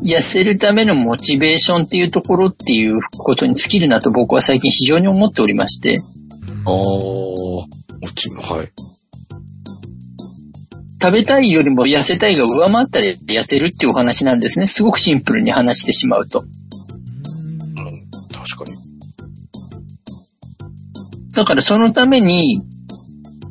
[0.02, 5.98] 痩せるためのモチベーションっていうところっていうことに尽きるなと僕は最近非常に思っておりまして、
[6.64, 6.74] ああ、
[8.00, 8.72] 落ち、はい。
[11.02, 14.66] 食べたいよりも痩せたいが上回ったら痩せるっていうお話なんですね。
[14.66, 16.44] すごくシンプルに話してしまうと。
[21.38, 22.62] だからそのために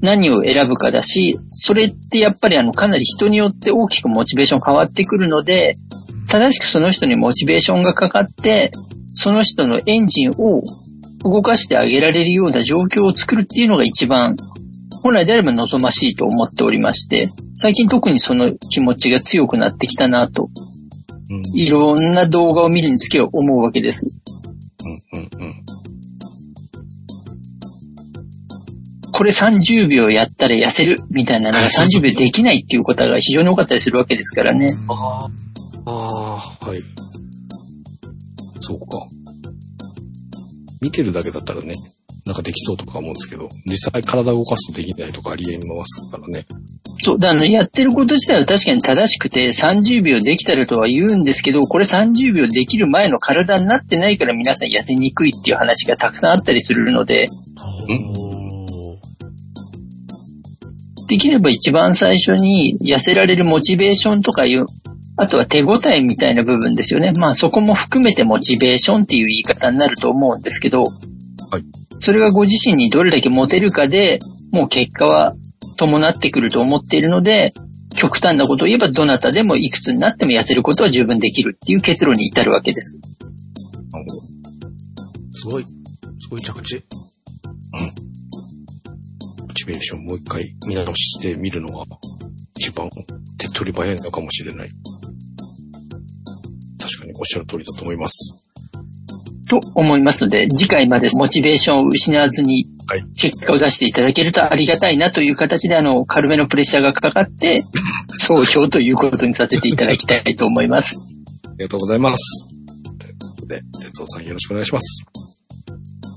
[0.02, 5.78] 何を選ぶかだし、それってやっぱりあのかなり人によって大きくモチベーション変わってくるので、
[6.30, 8.74] 正しくその人にモチベーションがかかって、
[9.14, 10.64] その人のエンジンを
[11.24, 14.36] 動かしてあげられるような状況を作るっていうのが一番
[15.02, 20.50] 本来であれば望ましいと思っておりまして、最近特にその気持ちが強くなってきたなと、
[21.30, 24.08] うん、いろんな動画を見るにつけ思うわけです。
[25.14, 25.64] うん、うん、うん。
[29.18, 34.76] これ30秒やったら痩せるみたいなのが30秒できないっていうことが非常に多かったりするわけですからね。
[34.88, 35.28] あ
[35.88, 36.80] ああ、はい。
[38.62, 38.86] そうか。
[40.82, 41.74] 見てるだけだったらね、
[42.28, 46.46] なんかできそうとか思うんですけど、実際体を動かすとできないとかありえますからね。
[47.02, 57.30] そう、だからやってること自体は確かに正しくて30秒できたらとは言うんですけど、これ30秒できる前の体になってないから皆さん痩せにくいっていう話がたくさんあったりするので、
[61.08, 64.66] できれば一番最初に痩せられるモチベーションとかいう、
[65.16, 67.14] あとは手応えみたいな部分ですよね。
[67.14, 71.64] まあそこも含めてモチベーションっていう言い方になると思うんですけど、はい。
[72.00, 74.20] それがご自身にどれだけ持てるかで、
[74.52, 75.34] もう結果は
[75.78, 77.54] 伴ってくると思っているので、
[77.96, 83.00] 極端なことを言えばどなたでもいくつになっても痩せることは十分できるっていう結論に至るわけです。
[83.92, 84.28] なるほ
[85.32, 85.66] すごい。
[86.20, 86.80] すごい着地。
[86.80, 87.08] ど。
[87.72, 88.17] モチ
[89.68, 91.84] ベーションもう一回見直してみるのが
[92.58, 92.90] 一番
[93.38, 94.70] 手っ取り早いのかもしれない。
[96.80, 98.48] 確かにおっしゃる通りだと思います。
[99.50, 103.04] と思いますので、次回までモチベーションを失わずにはい。
[103.18, 107.64] 結果を出していただけるとありがたいなという形で、あの、軽めのプレッシャーがかかって、
[108.16, 110.96] 総評ということにさせていただきたいと思います。
[111.46, 112.48] ありがとうございます。
[112.98, 115.04] ということで、哲夫さんよろしくお願いします。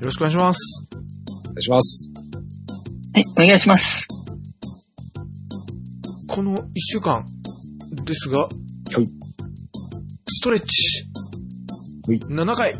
[0.00, 0.88] よろしくお願いします。
[1.50, 2.19] お願いします。
[3.12, 4.06] はい、お願いします。
[6.28, 7.24] この一週間
[8.04, 8.48] ですが、い。
[10.28, 11.04] ストレッチ、
[12.08, 12.18] はい。
[12.20, 12.74] 7回、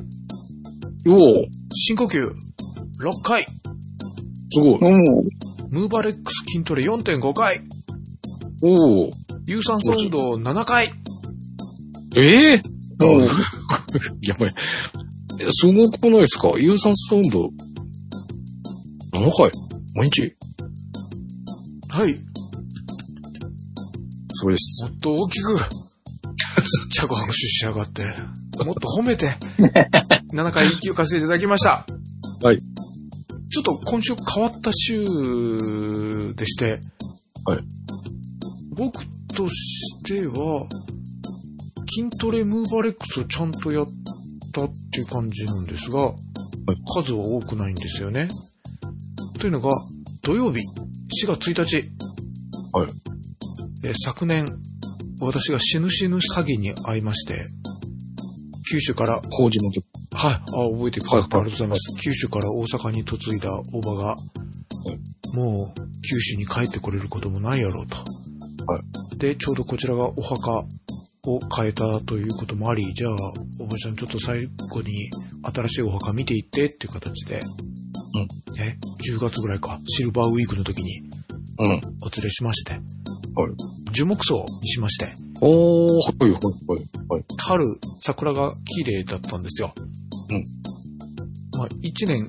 [1.09, 1.47] おお。
[1.75, 2.33] 深呼吸、6
[3.25, 3.51] 回、す
[4.61, 4.69] ごい。
[4.75, 4.81] おー。
[5.71, 7.61] ムーバレックス筋トレ4.5回、
[8.62, 9.11] おお。
[9.47, 10.93] 有酸素運動7回、
[12.16, 12.62] ええ
[13.03, 13.27] おー
[14.23, 14.55] やばい。
[15.40, 16.53] えすごくないですか？
[16.59, 17.51] 有酸素運動。
[19.12, 19.51] 7回
[19.94, 20.37] 毎日
[21.88, 22.16] はい、
[24.40, 24.85] すごいです。
[24.85, 25.68] もっと大きく、ちっ
[26.88, 28.05] ちゃく拍手しやがって、
[28.64, 29.35] もっと褒めて、
[30.33, 31.85] 7回息をかせていただきました。
[32.42, 32.59] はい。
[32.59, 36.81] ちょっと今週変わった週でして、
[37.44, 37.64] はい。
[38.76, 40.66] 僕としては、
[41.92, 43.87] 筋トレムーバレックスをちゃんとやっ
[44.53, 46.14] たっていう感じなんですが、
[46.94, 48.29] 数は多くないんですよね。
[49.40, 49.70] というのが、
[50.20, 50.61] 土曜日、
[51.24, 51.76] 4月1日、
[52.72, 52.90] はい。
[53.85, 54.44] えー昨年、
[55.18, 57.46] 私が死ぬ死ぬ詐欺に遭いまして、
[58.70, 59.83] 九州から、工事の時。
[60.12, 60.40] はい、あ、
[60.76, 62.03] 覚えてくださってあはいりがとうございます。
[62.03, 64.16] 九州から大阪に嫁いだおばが、
[65.35, 67.96] もう九州に帰ってこれることもないやろうと。
[68.70, 68.79] は
[69.16, 70.66] で、ちょうどこちらがお墓
[71.24, 73.12] を変えたということもあり、じゃあ、
[73.59, 75.11] おばちゃんちょっと最後に
[75.55, 77.40] 新しいお墓見ていってっていう形で、
[78.20, 78.54] うん。
[78.54, 81.02] ね、10月ぐらいか、シルバーウィークの時に
[81.59, 81.66] うん。
[81.66, 82.83] お連れしまして、はい。
[83.92, 85.09] 樹木葬にしまして、
[85.40, 86.88] おー、はい、はい、はい。
[87.09, 87.24] はい。
[87.38, 87.66] 春、
[88.00, 89.72] 桜が綺麗だったんですよ。
[90.30, 90.44] うん。
[91.59, 92.26] まあ、1年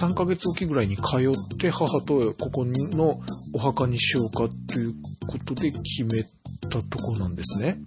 [0.00, 3.20] 3ヶ月おきぐらいに通って母とここの
[3.52, 4.94] お墓にしようかという
[5.26, 6.22] ことで決め
[6.68, 7.78] たところなんですね。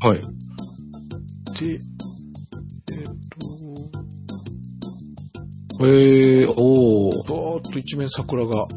[0.00, 0.18] はい。
[1.58, 1.80] で、
[5.80, 7.26] えっ、えー、おー。
[7.26, 8.68] と、バーッと一面桜が、は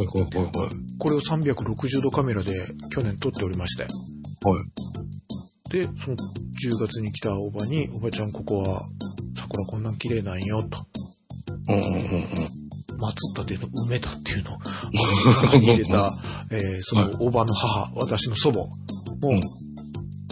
[0.00, 0.52] い、はい、はい、はい。
[0.98, 2.52] これを360度カメラで
[2.90, 3.82] 去年撮っておりまして。
[3.82, 5.70] はい。
[5.70, 6.16] で、その10
[6.80, 8.82] 月に来たおばに、おばちゃんここは
[9.36, 10.86] 桜こんなん綺麗なんよと。
[11.68, 12.54] うん、うん、うん、うん。
[12.98, 14.58] 松ったての梅田っていうのを、
[15.50, 16.10] 中 に入れた、
[16.50, 19.40] えーそのおばの母、私の祖母も、うん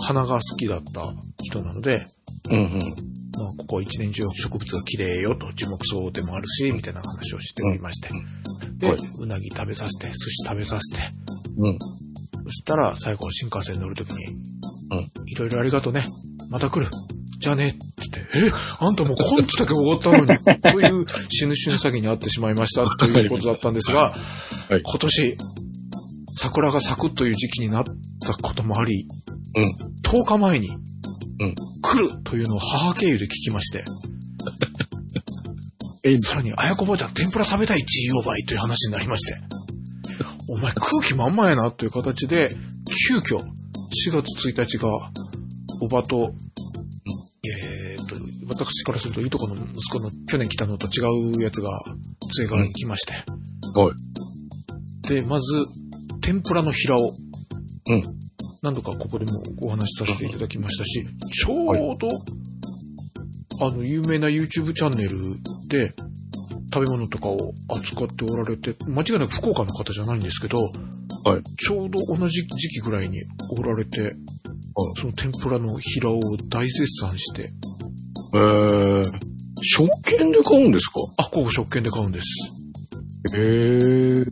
[0.05, 2.05] 花が好きだった人なので、
[2.51, 3.12] うん、うん。
[3.39, 8.09] まあ、ここは一年中植物が綺麗よと、樹木葬でもあるし、みたいな話をしておりまして。
[8.77, 8.99] で、はい。
[9.19, 11.03] うなぎ食べさせて、寿司食べさせて、
[11.59, 11.79] うん。
[12.45, 15.11] そしたら最後新幹線乗るときに、うん。
[15.27, 16.05] いろいろありがとね、
[16.51, 16.87] また来る、
[17.39, 17.79] じゃあね、って
[18.13, 20.27] 言って、え、あんたもう根治だけ終わったのに、
[20.61, 24.83] という死ぬ死ぬ詐欺に遭ってしまいました、ということだったんですが、はい。
[24.83, 25.37] 今年、
[26.35, 29.07] 桜が咲くという時期になったこともあり、
[29.57, 29.93] うん。
[30.03, 31.55] 10日前に、うん
[31.93, 33.85] 来るというのを母経由で聞きまして、
[36.09, 39.35] え、さらに、あやこばあちゃん天ぷら食べたい自由ばいという話になりまして、
[40.49, 42.57] お前空気まんまやなという形で、
[43.09, 43.45] 急遽、4
[44.11, 44.89] 月1日が、
[45.83, 46.35] おばと、
[47.45, 48.17] えーっと、
[48.49, 51.71] 私からするといとこの息子の去年来たのと違うやつが、
[52.35, 53.13] 杖川に来まして、
[53.79, 55.09] はい。
[55.09, 55.45] で、まず、
[56.21, 57.15] 天ぷらの平を、
[57.89, 58.03] うん。
[58.63, 62.09] 何度かここでもお話しさせていただきましたし、ちょうど、
[63.61, 65.11] あの、有名な YouTube チャンネル
[65.69, 65.93] で、
[66.73, 70.59] 食べ物とかを扱っておられて、間違いなく福岡の方じゃないんですけど、
[71.25, 71.43] はい。
[71.59, 73.19] ちょうど同じ時期ぐらいに
[73.59, 74.15] おられて、
[74.97, 77.53] その天ぷらの平を大絶賛して、
[78.35, 79.05] えー、
[79.61, 81.01] 食券で買うんですか？
[81.19, 82.27] あ、ここ食券で買うんです。
[83.35, 84.27] えー、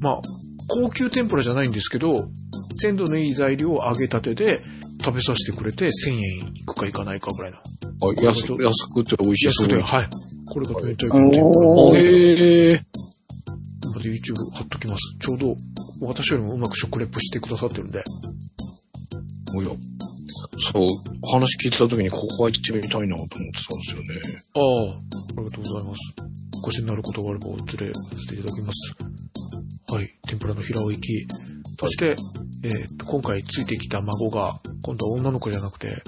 [0.00, 0.20] まあ、
[0.68, 2.28] 高級天ぷらじゃないんですけど、
[2.76, 4.60] 鮮度のいい材料を揚げたてで
[5.02, 6.18] 食べさせてくれて1000円
[6.54, 7.58] いくかいかないかぐらいの。
[7.58, 9.68] あ安安くて美味しそう。
[9.68, 10.08] 安くて、はい。
[10.46, 15.16] これが明太子の天ぷらなんおですけど、ー、えー、まで YouTube 貼っときます。
[15.18, 15.56] ちょうど
[16.00, 18.02] 私よりもうまく食レポしてくださってるんで。
[19.56, 19.68] おや。
[20.72, 20.86] そう、
[21.22, 23.50] お話聞いてた時にここは行ってみたいなと思ってたんで
[23.84, 24.20] すよね。
[24.54, 24.62] ああ、
[25.38, 26.00] ありがとうございます。
[26.62, 27.76] ごしになることがあればお連れさ
[28.18, 28.94] せていただきます。
[29.92, 30.08] はい。
[30.26, 31.53] 天ぷらの平尾行き。
[31.78, 32.16] そして、
[32.62, 36.02] えーっと、今回ついてきた孫が、今度は女の子じゃなくて、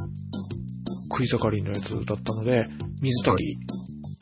[1.10, 2.66] 食い盛りのやつだったので、
[3.00, 3.76] 水炊き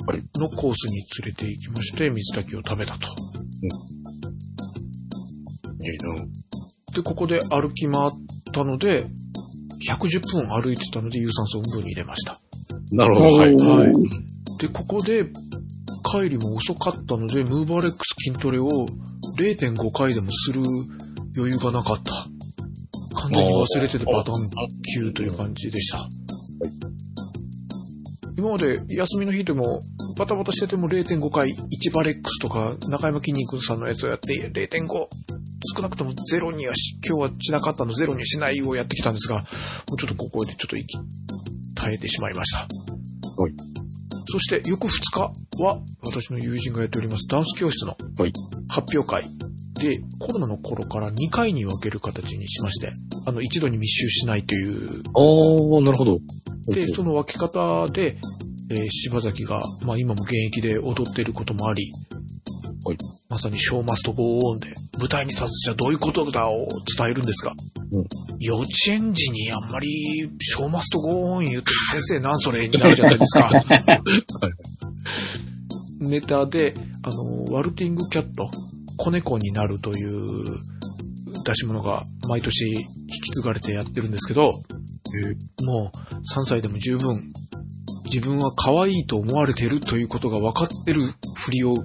[0.07, 3.07] はいのコースに連れて行きまして、水炊きを食べたと。
[5.83, 6.15] いいな。
[6.95, 8.11] で、ここで歩き回っ
[8.53, 9.07] たので、
[9.89, 12.41] 110分歩いてたので有酸素運動に入れました。
[12.93, 13.55] なるほど、はい。
[13.57, 13.93] はい。
[14.59, 15.25] で、ここで
[16.05, 18.69] 帰りも遅かったので、ムーバーレックス筋トレを
[19.39, 20.63] 0.5回でもする
[21.37, 22.13] 余裕がなかった。
[23.21, 24.51] 完全に忘れててバタン
[24.95, 25.99] 級という感じでした。
[28.37, 29.81] 今まで休みの日でも
[30.19, 34.89] バタバタしてても0.5回1バレックスとか中山筋肉さんのやつをやって0.5
[35.77, 39.45] 少なくともゼロにはし、今日はしなかったのゼロにしないをやってきたんですが、も
[39.95, 40.99] うちょっとここでちょっと息
[41.75, 42.59] 耐えてしまいました。
[43.43, 43.53] はい。
[44.31, 45.33] そして翌2日
[45.63, 48.33] は私の友人がやっておりますダンス教室のはい。
[48.69, 49.31] 発表会
[49.85, 52.91] でコロナの頃から2回に分ける形にしまして、
[53.27, 55.03] あの一度に密集しないという。
[55.15, 56.19] あー、なるほど。
[56.69, 58.17] で、その分け方で、
[58.71, 61.93] えー柴崎が、まあ今も現役で踊っていることもあり、
[62.85, 62.97] はい。
[63.29, 66.67] まさにショーマストゴーオンで、舞台に立つじゃどういうことだを
[66.97, 67.53] 伝えるんですが、
[67.93, 68.05] うん。
[68.41, 73.51] 幼稚園児にあんまりショーマストゴーオン言うと先生なんそれになるじゃないですか。
[76.01, 78.51] ネタで、あの、ワルティングキャット、
[78.97, 80.45] 子猫になるという
[81.45, 82.79] 出し物が毎年引
[83.09, 87.33] き継がれてやってるんですけど、もう3歳でも十分
[88.15, 91.03] 自分は可愛いと思われてるということが分かってる
[91.37, 91.75] 振りを、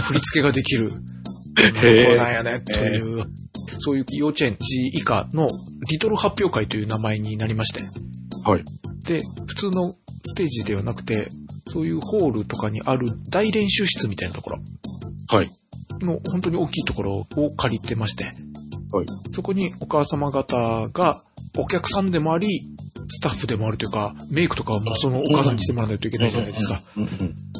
[0.00, 0.92] 振り付けができる。
[1.58, 3.24] へこれなんやね、という、
[3.78, 5.48] そういう幼稚園児以下の
[5.90, 7.80] リトル発表会という名前になりまして。
[8.44, 8.64] はい。
[9.06, 11.28] で、普通のステージではなくて、
[11.66, 14.58] そういうホールとかにある大練習室みたいなところ
[15.28, 15.50] はい。
[16.00, 19.06] の本当に大きいところを借りてまして、はい。
[19.32, 21.20] そこにお母様方が
[21.58, 22.68] お客さんでもあり、
[23.08, 26.80] スタッフでもあるというか、メイクとかもそのお母さんにしてもらわないといけないじゃないですか。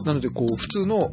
[0.07, 1.13] なので、こう、普通の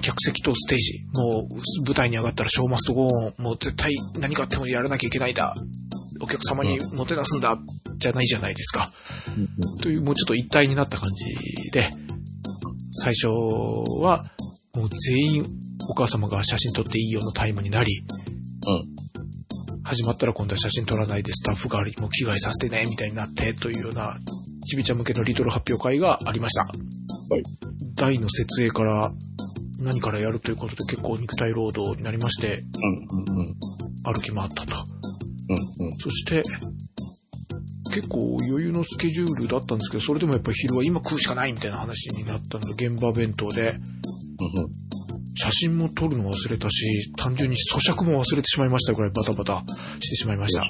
[0.00, 5.54] 客席とステージ、もう舞台に上がったらショーマストゴーン、もう絶対何かあってもやらなきゃいけないんだ。
[6.20, 7.58] お客様にもてなすんだ、
[7.96, 8.92] じゃないじゃないですか。
[9.80, 11.90] という、もうちょっと一体になった感じで、
[12.92, 13.28] 最初
[14.00, 14.24] は、
[14.74, 15.46] もう全員
[15.92, 18.02] お母様が写真撮っていいようなタイムになり、
[19.84, 24.18] 始まったら今度は写真撮らないでスタッフ代わりにも着替えさせてね、みたいになって、というような、
[24.66, 26.62] ちびちゃん向けのリトル発表会がありました。
[26.62, 26.72] はい。
[27.94, 29.12] 大の設営から
[29.80, 32.64] 何からやるということで結構肉体労働になりまして、
[33.12, 33.54] うんうんうん。
[34.02, 34.74] 歩き回ったと。
[35.78, 35.92] うんうん。
[35.98, 36.42] そして、
[37.92, 43.72] 結構余裕のスケジュールだったんですけど、それでもやっぱり昼は今食うしかないみたいな話になったので、現場弁当で、
[44.40, 44.81] うん
[45.42, 49.64] 写真も撮るの忘れたし、単純に咀嚼も忘れてしまいましたぐらいバタバタ
[49.98, 50.62] してしまいました。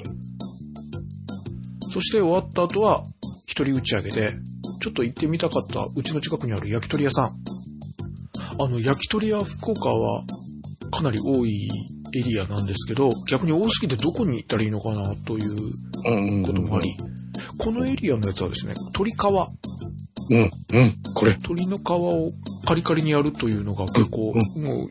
[1.91, 3.03] そして終わった後は、
[3.45, 4.33] 一人打ち上げで、
[4.81, 7.27] ちょっと行ってみたかった、うちの近くにある焼き鳥屋さん。
[8.59, 10.23] あの、焼き鳥屋福岡は
[10.89, 11.69] かなり多い
[12.15, 15.55] エリアなんですけど、逆に多すぎてどこに行ったらいいのかなという。
[16.45, 16.89] こともあり、
[17.59, 19.15] このエリアのやつはですね、鶏皮、
[20.31, 20.93] うんうん。
[21.13, 22.29] これ、鶏の皮を
[22.65, 24.89] カリカリにやるというのが結構、うもう、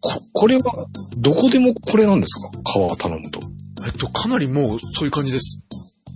[0.00, 0.86] こ、これは、
[1.18, 2.50] どこでもこれなんですか？
[2.64, 3.40] 皮を頼むと。
[3.86, 5.64] えっと、かなりもうそういう感じです。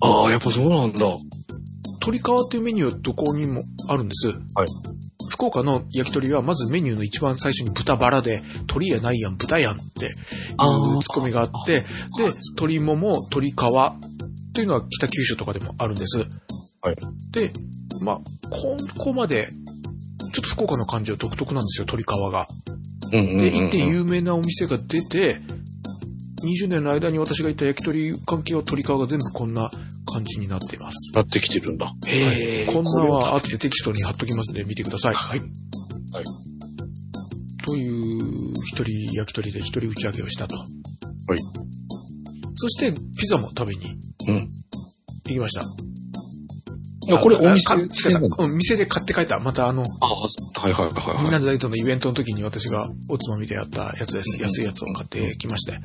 [0.00, 0.98] ああ、やっぱそうなんだ。
[2.04, 4.28] 鶏皮っていうメニューはどこにもあるんです。
[4.28, 4.36] はい。
[5.30, 10.12] 福岡の焼き鳥はまずメニューの一番最初に豚バラで、鳥やないやん、豚やんっていう
[11.00, 11.86] ツッコミがあって、で、
[12.50, 13.56] 鶏もも、鶏皮っ
[14.52, 16.18] ていうのは北九州とかでもあるんです。
[16.18, 16.24] は
[16.92, 16.96] い。
[17.30, 17.50] で、
[18.02, 18.16] まあ、
[18.50, 19.48] ここまで、
[20.32, 22.46] ちょっと福岡の感じは独特なんですよ、鶏皮が。
[23.12, 23.36] うんうんうんうん。
[23.36, 25.40] で、行って有名なお店が出て、
[26.42, 29.70] 20年の間に私が行った焼き鳥関係は鶏皮が全部こんな
[30.12, 31.12] 感じになっています。
[31.14, 31.92] なってきてるんだ。
[32.06, 32.72] へえ。
[32.72, 35.14] こんなは後でテキストに貼っときますので見てください。
[35.14, 35.38] はい。
[35.38, 35.50] はい。
[37.64, 40.56] という一人焼き鳥で一人打ち上げをしたと。
[40.56, 41.38] はい。
[42.54, 43.86] そしてピザも食べに
[44.28, 44.52] うん。
[45.26, 45.91] 行きました。
[47.08, 49.40] いやこれお店か違ったうん、店で買って帰った。
[49.40, 51.22] またあの、ああ、はいはいはいはい。
[51.22, 54.40] みんなでダイエットのイベントの時に私がおつまみでやったやつです。
[54.40, 55.78] 安いやつを買ってきまして。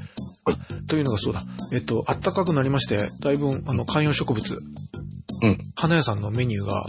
[0.45, 0.53] あ
[0.87, 1.43] というのがそうだ。
[1.73, 4.57] えっと、暖かくなりまして、だいぶ、あの、観葉植物、
[5.41, 5.59] うん。
[5.75, 6.85] 花屋さんのメニューが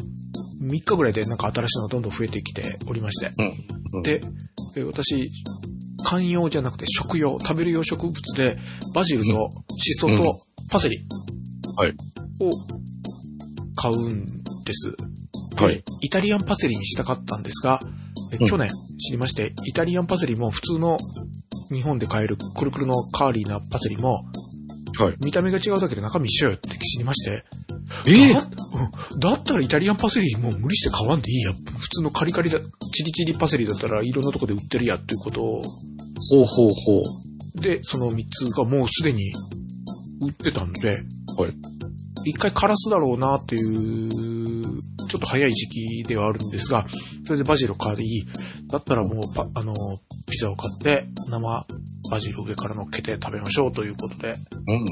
[0.62, 3.32] 3日ぐらいでなんか新しいのがどんどん増えてきておりまして。
[3.38, 3.52] うん。
[3.94, 4.20] うん、で、
[4.76, 5.30] え私、
[6.04, 8.58] 観葉じゃなくて食用、食べる用植物で、
[8.94, 10.98] バジルとシソとパセリ
[11.76, 11.94] はい。
[12.40, 12.50] を
[13.78, 14.26] 買うん
[14.64, 14.96] です。
[15.56, 15.84] はい。
[16.02, 17.80] イタリアンパセリにしたかったんですが、
[18.32, 18.68] えうん去年
[18.98, 20.98] 知りまして、イタリアンパセリも普通の
[21.70, 24.24] 日本で買えるくるくるのカーリーなパセリも、
[24.98, 25.16] はい。
[25.22, 27.44] 見た目が違うだけで中身一緒よって知りまして、
[28.06, 31.52] ええだうんだったらイタリアンパセリもう無理して買わんでいいや。
[31.52, 32.58] 普通のカリカリだ、
[32.92, 35.62] チリチリパセリだったらいろんなとこで売ってるやっていうことを、
[36.30, 37.02] ほうほうほ
[37.56, 37.60] う。
[37.60, 39.32] で、その3つがもうすでに
[40.20, 40.88] 売ってたんで、
[41.38, 41.77] はい。
[42.28, 44.10] 一回枯らすだろうなっていう、
[45.08, 46.86] ちょっと早い時期ではあるんですが、
[47.24, 48.26] それでバジルを買い、
[48.66, 49.74] だったらもうパ、あの、
[50.30, 51.66] ピザを買って、生
[52.10, 54.86] バジルを上から乗っけて食べましょうということで、うん。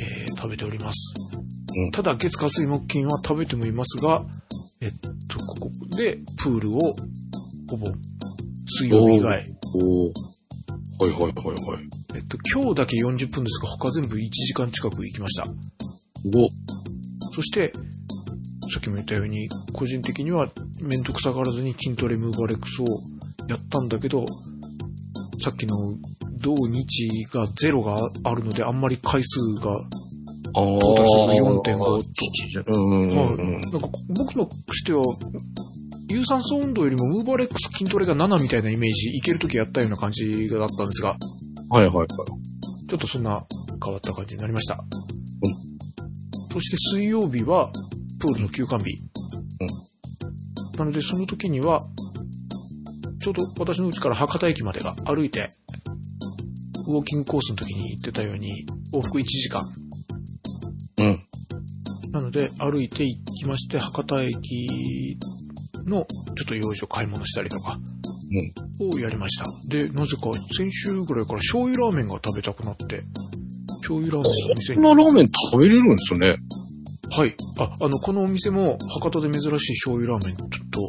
[0.00, 1.14] えー食べております。
[1.76, 4.24] うんただ、月火水木金は食べてもいますが、
[4.80, 4.92] えっ
[5.28, 6.80] と、ここでプールを、
[7.70, 7.86] ほぼ、
[8.66, 9.44] 水曜日以外、
[9.82, 10.12] おお
[10.98, 11.93] はいはいはいはい。
[12.14, 15.46] えっと、今日だけ40分ですが、他全部1時間近く行きました。
[15.46, 16.48] お
[17.34, 17.72] そして、
[18.72, 20.48] さっきも言ったように、個人的には
[20.80, 22.84] めんどくさがらずに筋トレムーバーレックスを
[23.48, 24.24] やったんだけど、
[25.42, 25.74] さっきの
[26.40, 30.62] 土日がゼロがあるので、あんまり回数が、ああ。
[30.62, 33.42] トータルする4.5と。
[33.72, 35.02] なんか僕のしては、
[36.08, 41.16] 有酸素運動よりもムーバーレックス筋トレが7みたいなイメージ、いけるときやったような感じだったんですが、
[41.74, 42.08] はいはいはい。
[42.88, 43.44] ちょっとそんな
[43.82, 44.76] 変わった感じになりました。
[46.52, 47.70] そして水曜日は
[48.20, 48.96] プールの休館日。
[50.78, 51.84] なのでその時には、
[53.20, 55.50] ちょうど私の家から博多駅までが歩いて
[56.86, 59.62] ウォーキングコースの時に言ってたように、往復1時間。
[60.98, 61.26] うん。
[62.12, 65.18] なので、歩いて行きまして、博多駅
[65.86, 66.06] の
[66.36, 67.78] ちょっと用事を買い物したりとか、
[68.80, 69.46] をやりました。
[69.68, 73.02] で、なぜか先週ぐらいから醤油ラーメンが食べたくなって、
[73.80, 74.82] 醤油ラーメンのお店に。
[74.82, 76.36] こんなラーメン食べれるんですよね。
[77.10, 77.34] はい。
[77.58, 80.44] あ、あの、このお店も博多で珍しい醤油ラーメンと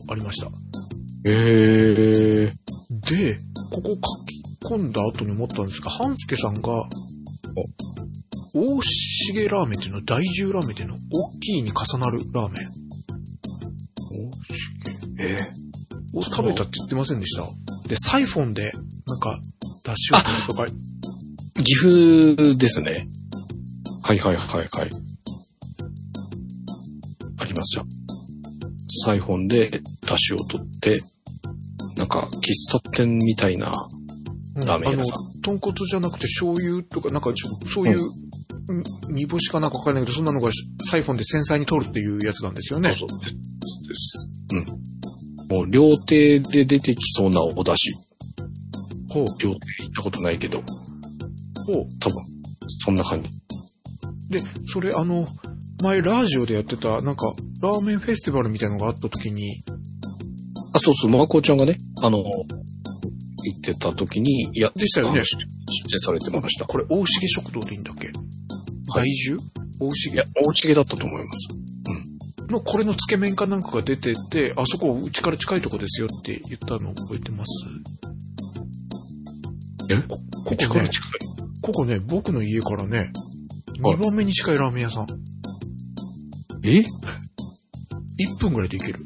[0.09, 0.47] ありました。
[0.47, 2.47] へえ。
[2.47, 3.37] で、
[3.71, 6.87] ここ書き込んだ後に思ったんですが、半助さんが、
[8.53, 8.81] 大
[9.33, 12.85] 重ラーメンっていうの、大重ラーメンっていうの、大きいに重なるラーメン
[15.17, 15.37] え
[16.15, 17.47] を食べたって言ってませんでした？
[17.89, 18.71] で、サイフォンで、
[19.05, 19.39] なんか、
[19.83, 20.65] 出汁を取るとか、
[21.63, 23.05] 岐阜ですね。
[24.03, 24.89] はいはいはいはい。
[27.39, 27.85] ありますよ。
[29.05, 29.81] サイフォンで出
[30.17, 31.01] 汁を取って、
[31.97, 33.73] なんか喫茶店みたいな、
[34.55, 37.33] うんラーメン屋さんあの、豚骨じゃなくて醤油とか、なんか、
[37.67, 37.99] そういう、
[39.09, 40.49] み煮干しかなんかわかんないけど、そんなのが
[40.89, 42.95] サイフォンで繊細に取るっていうやつなんですよね。
[42.97, 43.07] そう
[43.87, 44.29] です。
[44.53, 44.65] うん。
[45.49, 47.95] もう料亭で出てきそうなお出汁。
[49.09, 49.25] ほう。
[49.39, 51.87] 料亭行ったことないけど、ほう。
[51.99, 52.15] 多分、
[52.83, 53.29] そんな感じ。
[54.29, 55.27] で、それあの、
[55.83, 59.63] 前ラジオでやってた、なんか、ラーメンフェスティバルみたいなのがあった時に、
[60.73, 66.65] あ、そうそう、マコちゃんがね、あの、行ってた時に、いや、でしたよね出展されてました。
[66.65, 68.11] これ、大重食堂でいいんだっけ？
[68.93, 69.37] 大重？
[69.79, 71.47] 大い重や、大重だったと思います。
[72.49, 77.65] のこれのつけ麺かなんかが出てて、あそこうちから近いとこですよって言ったの覚えてます？
[79.91, 79.97] え？
[80.01, 80.89] こここね。
[81.61, 82.97] ここね、僕の家からね、
[83.81, 85.07] はい2番目に近いラーメン屋さん。
[86.63, 86.83] え？
[88.17, 88.99] 1分ぐらいで行ける。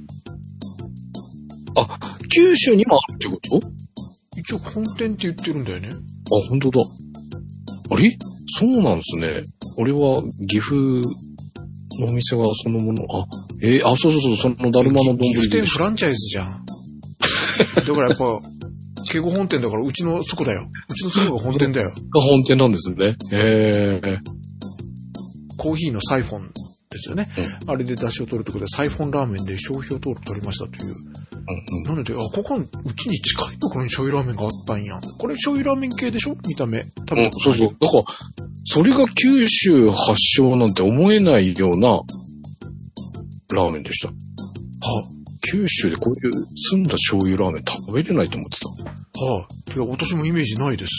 [1.76, 2.00] あ、
[2.36, 3.68] 九州にもあるってこと？
[4.38, 5.90] 一応本店って言ってるんだよね。
[5.90, 5.94] あ、
[6.50, 6.82] 本当だ。
[7.92, 8.18] あれ？
[8.48, 9.42] そうなんですね。
[9.78, 11.02] 俺は岐阜の
[12.06, 13.26] お店がそのもの、あ、
[13.62, 16.66] えーあ、そうそうそう、そのだるまの丼岐阜で店フランチャイズじゃん。
[17.76, 18.42] だからやっぱ、
[19.10, 20.70] 敬語本店だからうちのそこだよ。
[20.88, 21.90] うちのそこが本店だよ。
[21.90, 23.18] が本店なんですね。
[23.32, 24.20] へえ。
[25.58, 26.42] コーヒーのサイフォン
[26.90, 27.28] ですよね。
[27.68, 30.96] あれで出汁を取るということで、サイフォンラーメンで商標登録取りましたという。
[31.86, 35.00] なので、あ、ここ、うちに近いところに醤油ラーメンがあったんや。
[35.18, 36.36] これ醤油ラーメン系でしょ？
[36.48, 36.82] 見た目。
[36.82, 37.78] 食べたことないそうそう。
[37.80, 38.04] だから、
[38.66, 42.02] それが九州発祥なんて思えないような
[43.52, 44.10] ラーメンでした。
[44.10, 44.14] は
[45.52, 46.32] 九州でこういう
[46.72, 48.70] 澄んだ醤油ラーメン食べれないと思ってた。
[49.22, 49.48] あ、はあ。
[49.76, 50.92] いや、私もイメージないです。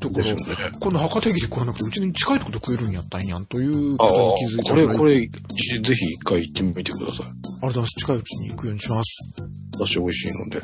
[0.00, 0.36] だから、ね。
[0.80, 5.20] この博多駅で食わなくて、うちに近いところで食えるんやったんやんということに気づいたこれ、らこれ、ぜ
[5.94, 7.26] ひ一回行ってみてください。
[7.26, 7.90] ありがとうございます。
[8.00, 9.32] 近いうちに行くようにします。
[9.78, 10.58] 私美味しいので。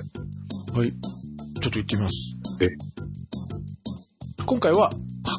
[0.73, 0.91] はい。
[0.91, 2.37] ちょっと行ってみます。
[2.63, 2.69] え？
[4.47, 4.91] 今回は、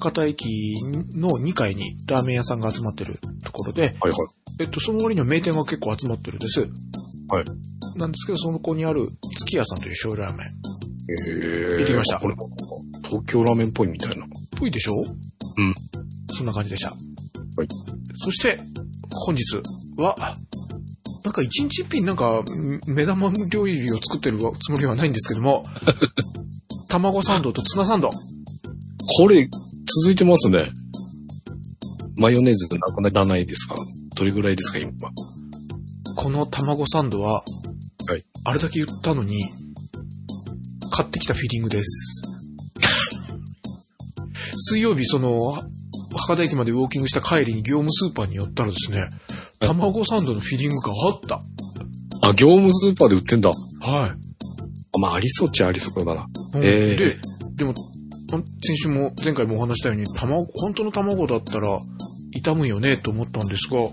[0.02, 0.76] 博多駅
[1.16, 4.14] の2階にラーメン屋さんが集まってるところで、はいはい。
[4.60, 6.60] えっと、その割には名店が結構集まってるんです。
[6.60, 7.46] はい。
[7.98, 9.08] なんですけど、その子にある
[9.40, 10.48] 月屋さんという醤油ラーメン。
[11.10, 12.36] えー、行ってきましたこれ、
[13.08, 14.26] 東京ラーメンっぽいみたいな。
[14.58, 14.94] ぽいでしょ？
[14.96, 15.74] うん。
[16.36, 16.90] そんな感じでした。
[16.92, 17.68] はい。
[18.16, 18.58] そして、
[19.26, 19.44] 本日
[19.98, 20.16] は、
[21.24, 25.64] なんか一日一品なんか、ん目玉料理を作ってるつもりはないんですけども、
[26.90, 28.10] 卵サンドとツナサンド。
[28.10, 29.50] これ、
[30.04, 30.72] 続いてますね。
[32.18, 33.76] マヨネーズなくならないですか？
[34.16, 34.92] どれぐらいですか、今？
[36.16, 37.44] この卵サンドは、
[38.08, 39.38] はいあれだけ言ったのに、
[40.92, 42.37] 買ってきたフィリングです。
[44.58, 45.54] 水曜日、その、
[46.16, 49.08] 博多駅までウォーキングした帰りに業務スーパーに寄ったらですね、
[49.60, 51.40] 卵サンドのフィリングがあった。
[52.28, 53.50] あ、業務スーパーで売ってんだ。
[53.50, 54.10] はい。
[54.10, 56.28] あまあ、ありそうっちゃありそうだな。
[56.56, 57.20] うんえーで、
[57.54, 57.74] でも、
[58.64, 61.80] 先週も、前回もお話したように、卵、本当の卵だったら、
[62.34, 63.90] 傷むよね、と思ったんですが、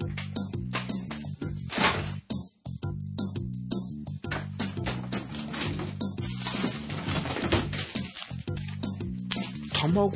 [9.93, 10.11] 卵、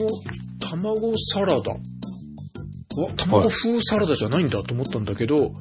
[0.70, 1.72] 卵サラダ。
[1.72, 1.78] わ、
[3.16, 5.52] 卵風サラダじゃないんだと思ったんだけど、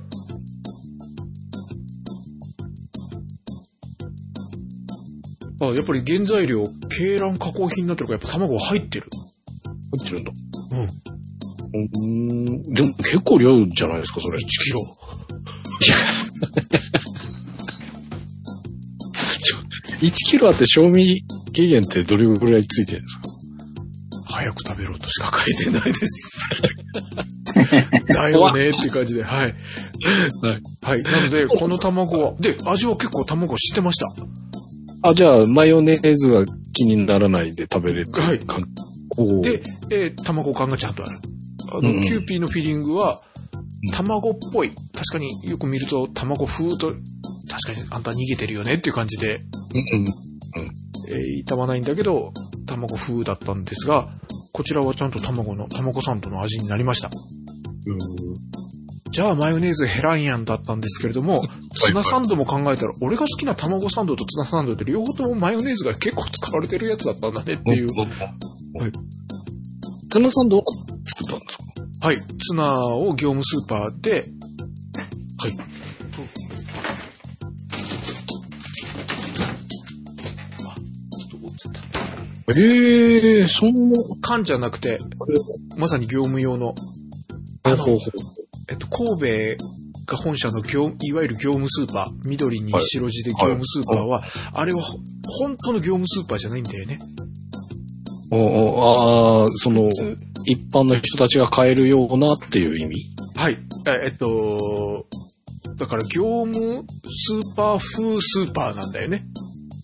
[5.60, 9.08] あ、やっぱり原材料、鶏卵加工品になってるから、やっぱ卵が入ってる。
[10.00, 10.32] 入ってるんだ。
[10.72, 10.84] うん。
[10.84, 12.74] うーん。
[12.74, 14.46] でも結構量じゃないですか、それ1。
[14.48, 14.82] キロ。
[20.02, 23.27] 1 キロあって賞味期限ってどれぐらいついてるんですか？
[24.38, 26.42] 早く食べろとしか書いてないです。
[28.08, 29.56] だよねって感じで、はい。
[30.44, 30.62] はい。
[30.84, 31.04] はい。
[31.04, 33.98] なので、この卵は、で、味は結構卵してまし
[35.02, 35.10] た。
[35.10, 38.40] あ、じゃあ、マヨネーズが気にならないで食べれるはい
[39.42, 41.18] で、えー卵感がちゃんとある。
[41.72, 43.20] あの、うんうんキューピーのフィリングは、
[43.94, 44.70] 卵っぽい。
[44.70, 46.90] 確かによく見ると卵風と、
[47.50, 49.38] 確かにあんた逃げてるよねっていう感じで、
[49.74, 50.06] うんうん。
[51.10, 52.34] えー傷まないんだけど、
[52.68, 54.10] 卵風だったんですが、
[54.58, 57.12] こちらはちゃんと卵の、卵サンドの味になりました。
[59.12, 61.44] じゃあマヨネーズ減らんやんだったんですけれども、
[61.76, 67.90] ツナサンドも考えたら、俺が好きな卵サンドとツナサンドって両方ともマヨネーズが結構使われてるやつだったんだねっていう。
[68.00, 68.10] はい。
[70.10, 70.64] ツナサンドは
[71.06, 71.64] 作ったんですか？
[72.08, 72.18] はい。
[72.18, 74.12] ツナを業務スーパーで、
[75.38, 75.52] はい。
[82.50, 85.00] ええー、そんな、缶じゃなくて、
[85.78, 86.76] まさに業務用の、
[87.64, 87.88] あの
[88.70, 89.64] えっと、神戸
[90.06, 94.24] が本社の業、いわゆる業務スーパー、緑に白地で業務スーパーは、
[94.54, 94.98] あれはほ
[95.42, 97.00] 本当の業務スーパーじゃないんだよね。
[98.32, 99.90] おおああ、その
[100.46, 102.96] 一般の人たちが買えるようなっていう意味？
[103.36, 103.58] はい。
[103.88, 105.06] ええっと、
[105.76, 106.54] だから業務
[107.06, 109.26] スーパー風スーパーなんだよね。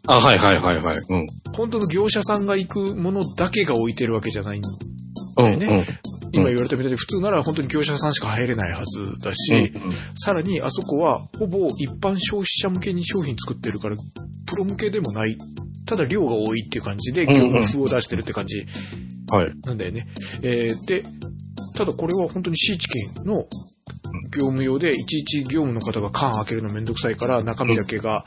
[0.08, 0.97] あ、はいはいはいはい。
[0.97, 1.28] うん。
[1.56, 4.64] 本当の業者さんが行くものだけが置いてるわけじゃないん
[5.38, 5.84] うん、ねうん。
[6.34, 13.95] 今言われたみたいに普通なら本当に業者さんしか入れないはずだし、うんさらにあそこはほぼ一般消費者向けに商品作ってるから、
[14.45, 15.38] プロ向けでもない。
[15.86, 18.66] ただ量が多いっていう感じでんうん業務風を出してるって感じ
[19.30, 19.54] はい。
[19.64, 20.08] なんだよね。
[20.41, 21.04] えーで、
[21.76, 23.45] ただこれは本当にシーチキンの
[24.32, 28.26] 業務用でいちいち業務の方が缶開けるのめんどくさいから中身だけが、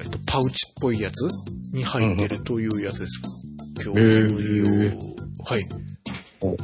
[0.00, 1.28] えっと、パウチっぽいやつ？
[1.72, 3.20] に入ってるというやつです。
[3.84, 4.64] 業務用。
[4.84, 4.98] へ
[5.44, 5.64] はい。
[6.40, 6.56] お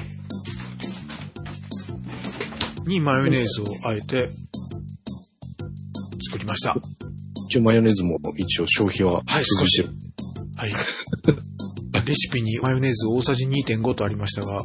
[2.88, 4.28] にマヨネーズをあえて
[6.30, 6.76] 作りました。
[7.48, 9.84] 一応マヨネーズも一応消費ははい、少し。
[10.56, 10.72] はい。
[12.06, 14.62] レシピにマヨネーズ大さじ2.5とありましたが、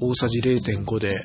[0.00, 1.16] 大さじ0.5で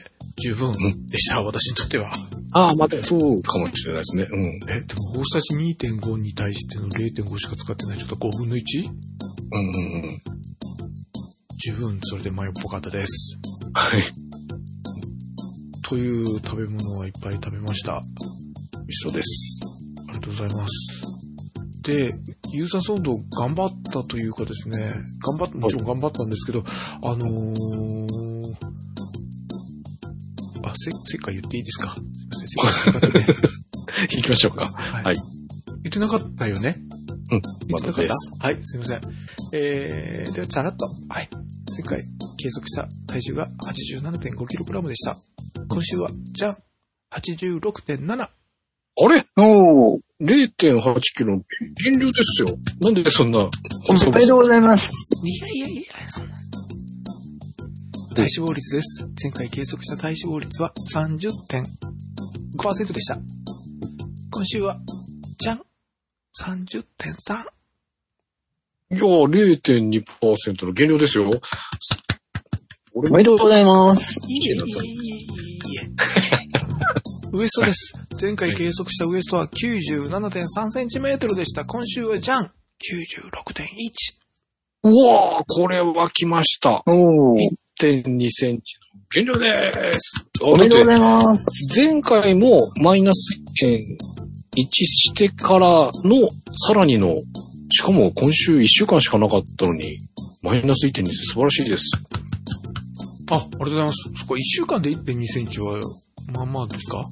[0.44, 0.74] 十分
[1.08, 2.14] でした、私にとっては。
[2.54, 4.28] ああ、またそうかもしれないですね。
[4.30, 4.46] うん。
[4.70, 7.98] え、でも大さじ2.5に対しての0.5しか使ってない。
[7.98, 8.62] ちょっと5分の 1?
[9.52, 10.22] うんうんうん。
[11.58, 13.40] 十分それでマヨっぽかったです。
[13.74, 14.02] はい。
[15.82, 17.98] という食べ物はいっぱい食べました。
[17.98, 18.02] あ
[18.86, 19.74] 味噌です。
[20.14, 21.04] りがとうございます。
[21.82, 22.12] で、
[22.54, 26.64] ユーザーソード頑張ったというかですね、頑張っ、もちろん頑張ったんですけど、
[27.04, 28.73] あのー、
[30.64, 31.90] あ、せ、せっか言っていいですか？
[31.90, 33.50] すいません、せっか言ってなかったね。
[34.10, 34.66] 行きましょうか。
[34.68, 35.16] はいはい。
[35.16, 36.78] 言ってなかったよね？
[37.32, 37.42] うん。
[37.68, 38.08] 言ってなかった？
[38.08, 38.32] まだです。
[38.40, 39.02] はい、すいません。
[39.54, 40.86] えー、では、さらっと。
[41.10, 41.30] はい。
[41.76, 42.04] 前回
[42.38, 45.18] 計測した体重が 87.5kg でした。
[45.68, 46.58] 今週は、じゃん
[47.12, 48.22] !86.7!
[48.22, 48.30] あ
[49.08, 49.26] れ？
[49.38, 51.42] おー、?0.8 キロ
[51.84, 52.58] 減量ですよ。
[52.80, 55.10] なんでそんな、おめでとうございます。
[55.26, 56.36] いやいやいや、そんな。
[58.14, 59.10] 体脂肪率です。
[59.24, 63.18] 前回計測した体脂肪率は30.5%でした。
[64.32, 64.80] 今週は、
[65.40, 65.64] じゃん
[66.40, 66.84] !30.3!
[68.92, 71.32] いや、0.2%の減量ですよ。
[72.94, 74.24] 俺おめでとうございます。
[74.30, 74.68] いえいえいえいえい
[75.82, 75.90] え。
[77.34, 77.94] ウエストです。
[78.22, 81.66] 前回計測したウエストは97.3センチメートルでした。
[81.66, 82.52] 今週はじゃん !96.1!
[84.84, 86.84] うわーこれは来ました。
[86.86, 87.40] おー、
[87.82, 90.26] 1.2センチの減量です。
[90.42, 91.80] おめでとうございいます。
[91.80, 93.88] 前回もマイナス1.1
[94.86, 96.30] してからの、
[96.68, 97.16] さらにの、
[97.72, 99.98] しかも今週1週間しかなかったのに、
[100.42, 101.92] マイナス1.2って素晴らしいです。
[103.32, 103.98] あ、ありがとうございます。
[104.16, 105.82] そっか、1週間で1.2センチは、
[106.34, 107.00] まあまあですか？
[107.00, 107.06] ああ、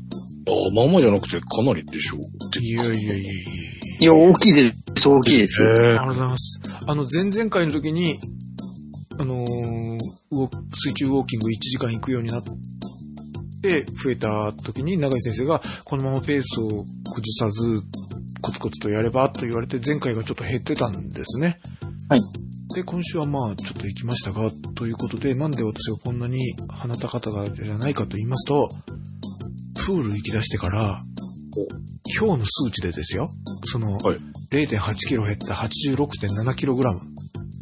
[0.74, 2.20] まあまあじゃなくてかなりでしょう。
[2.60, 3.36] いやいやいやいやい
[4.00, 5.08] いや、大きいです。
[5.08, 5.64] 大きいです。
[5.64, 6.62] ありがとうございます。
[6.88, 8.20] あの、前々回の時に、
[9.22, 10.00] あのー
[10.74, 12.44] 水中ウォーキング1時間行くようになっ
[13.62, 16.86] て、増えた時に永井先生が、このままペースを崩
[17.38, 17.84] さず、
[18.42, 21.60] コツコツとやればと言われて、前回がちょっと減ってたんですね。
[22.10, 22.22] はい。
[22.74, 28.70] で、今週はまあ、ちょっと行きましたが、ということで、なんで私がこんなに鼻高方がじゃないかと言いますと、
[29.76, 31.00] プール行き出してから、
[32.20, 33.30] 今日の数値でですよ、
[33.66, 34.18] その、はい
[34.52, 36.84] 0.8キロ減った 86.7kg、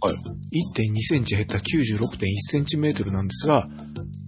[0.01, 0.15] はい。
[0.15, 3.67] 1.2センチ減った96.1センチメートルなんですが、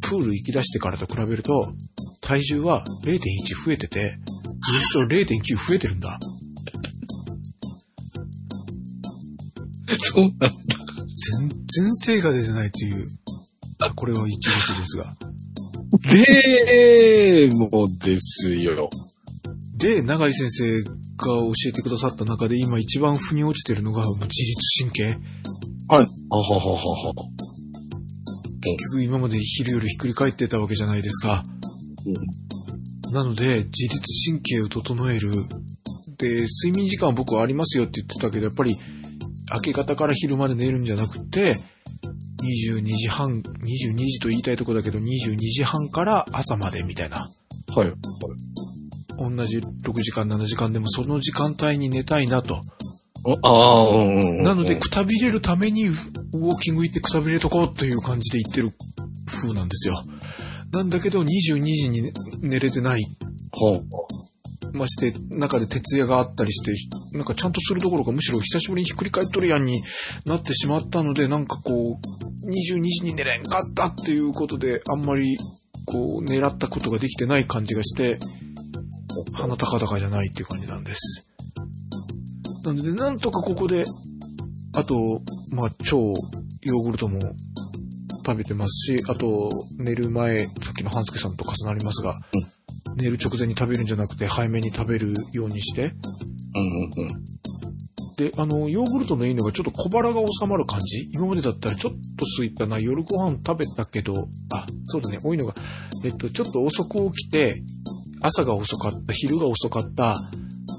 [0.02, 1.74] プール行き出してからと比べると、
[2.22, 3.20] 体重は0.1
[3.66, 6.20] 増えてて、ウエスト0.9増えてるんだ。
[10.00, 10.50] そうなんだ。
[11.40, 13.08] 全然精が出てないっていう。
[13.80, 15.16] あこれは一撃ですが。
[16.10, 18.90] でもですよ。
[19.76, 20.92] で、永井先生が
[21.26, 25.18] 教えてくださった中で今一番腑に落ちてるのが、自律神経。
[25.94, 27.14] あははははは。
[28.62, 31.44] 結局今まで昼夜ひっくり返ってたわけじゃないですか。
[33.12, 35.32] なので、自律神経を整える。
[36.18, 38.78] で、睡眠時間は僕はありますよって言ってたけど、やっぱり、
[39.54, 41.58] 明け方から昼まで寝るんじゃなくて、
[42.42, 47.30] 22時半、22時と言いたいとこだけど、22時半から朝までみたいな。
[47.76, 47.92] はい。
[49.18, 52.62] 同じ6時間、7時間でもその時間帯に寝たいなと。
[53.44, 54.44] ああ、うん。
[54.44, 58.72] なので、くたびれるためにウォーキング行ってくたびれとこうという感じで言ってる
[59.28, 60.02] 風なんですよ。
[60.72, 61.26] なんだけど、22
[61.64, 62.12] 時に寝
[62.42, 63.02] 寝れてない。
[63.52, 63.86] ほう。
[64.74, 66.72] まして、中で徹夜があったりして、
[67.18, 69.82] なんかちゃんとするどころかむしろ久しぶりにひっくり返っとるやんに
[70.26, 75.38] なってしまったので、なんかこう、22時に寝れんかったっていうことで、あんまり、
[75.86, 78.18] こう、狙ったことができてない感じがして、
[79.34, 81.31] 鼻高々じゃないっていう感じなんです。
[82.64, 83.86] なので、なんとかここで、
[84.76, 84.96] あと、
[85.52, 86.14] まあ、超
[86.62, 87.20] ヨーグルトも
[88.26, 92.20] 食べてますし、あと、寝る前、さっきの半助さんと重なりますが、
[92.96, 97.26] 寝る直前に食べるんじゃなくて、早めに食べるようにして、うんうんうん。
[98.18, 101.08] で、あの、ヨーグルトのいいのがちょっと小腹が収まる感じ。
[101.12, 105.56] 今までだったらちょっと空いたな、夜ご飯食べたけど、あ、そうだね、多いのが、
[106.06, 107.64] えっと、ちょっと遅く起きて、
[108.22, 110.18] 朝が遅かった、昼が遅かった、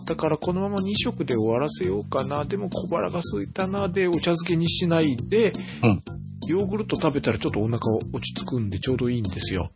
[0.04, 6.02] だからこのまま2食で終わらせようかな、でも小腹が空いたな、でお茶漬けにしないで、うん
[6.48, 7.78] ヨーグルト食べたらちょっとお腹
[8.12, 9.70] 落ち着くんでちょうどいいんですよ。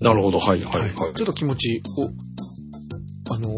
[0.00, 0.94] なるほど、はいはいはい。
[1.14, 3.48] ちょっと気持ちを、あの、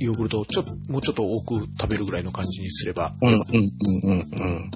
[0.00, 4.70] ヨーグルトをちょっと、もうちょっと多く食べるぐらいの感じにすれば、うんうんうんうんうん。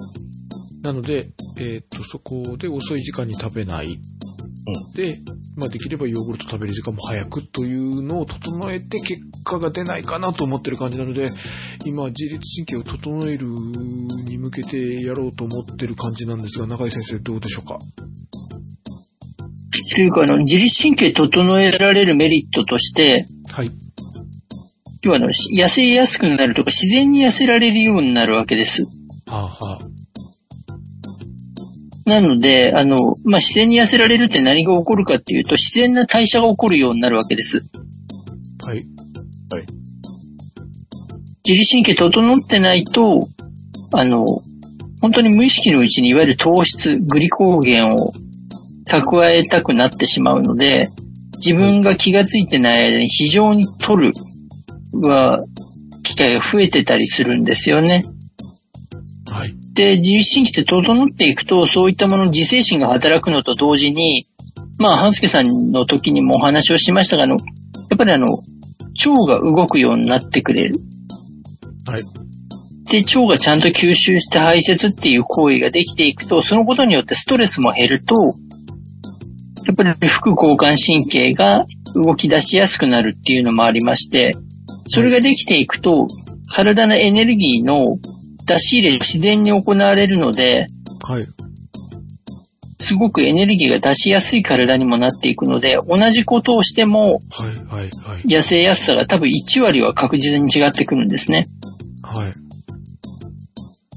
[0.81, 1.29] なので、
[1.59, 3.99] えっ、と、そこで遅い時間に食べない。
[4.95, 5.19] で、
[5.55, 11.29] まあできればヨーグルト食べる時間も早くというのを整えて結果が出ないかなと思ってる感じなので、
[11.85, 13.47] 今自律神経を整える
[14.25, 17.79] に向けてやろうと思ってる感じなんですが、中井先生どうでしょうか？
[19.95, 23.71] というか、あの、自律神経整えられるメリットとして、はい。
[25.01, 28.83] 要はあの、し痩せやすくなるとか、自然に痩せられるようになるわけです。
[29.27, 29.79] はあは
[32.07, 37.65] なので、あの、まあ、自然に痩せられるって何が起こるかっていうと、自然な代謝が起こるようになるわけです。
[38.63, 38.67] あ。
[38.67, 39.65] はい。
[41.45, 43.27] 自律神経整ってないと、
[43.91, 44.25] あの、
[45.01, 47.97] 本当に無意識のうちにいわゆる糖質、グリコーゲンを
[48.89, 50.87] 蓄えたくなってしまうので、
[51.45, 54.13] 自分が気がついてない間に非常に取る
[54.93, 55.43] は、
[56.03, 58.05] 機会が増えてたりするんですよね。
[59.77, 59.95] はい。
[59.95, 64.27] で、自律神経って整っていくと、そういったものの自制心が働くのと同時に、
[64.79, 67.39] まあ、半助さんの時にもお話をしましたが、あの、や
[67.95, 70.79] っぱりあの、腸が動くようになってくれる。
[71.87, 72.03] はい。
[72.89, 84.35] で、腸がちゃんと吸収して排泄っていう行為ができていくと、そのことによってストレスも減ると、やっぱり副交感神経が動き出しやすくなるっていうのもありまして、
[84.87, 86.07] それができていくと、
[86.49, 87.97] 体のエネルギーの
[88.47, 90.67] 出し入れが自然に行われるので、
[91.07, 91.27] はい。
[92.79, 97.49] すごくエネルギーが出しやすい体にもなっていくので、同じことをしてもはい。
[97.65, 97.89] はい。
[98.05, 98.23] はい。
[98.23, 101.45] 痩せやすさが多分1割は確実に違ってくるんですね。
[102.01, 102.33] はい。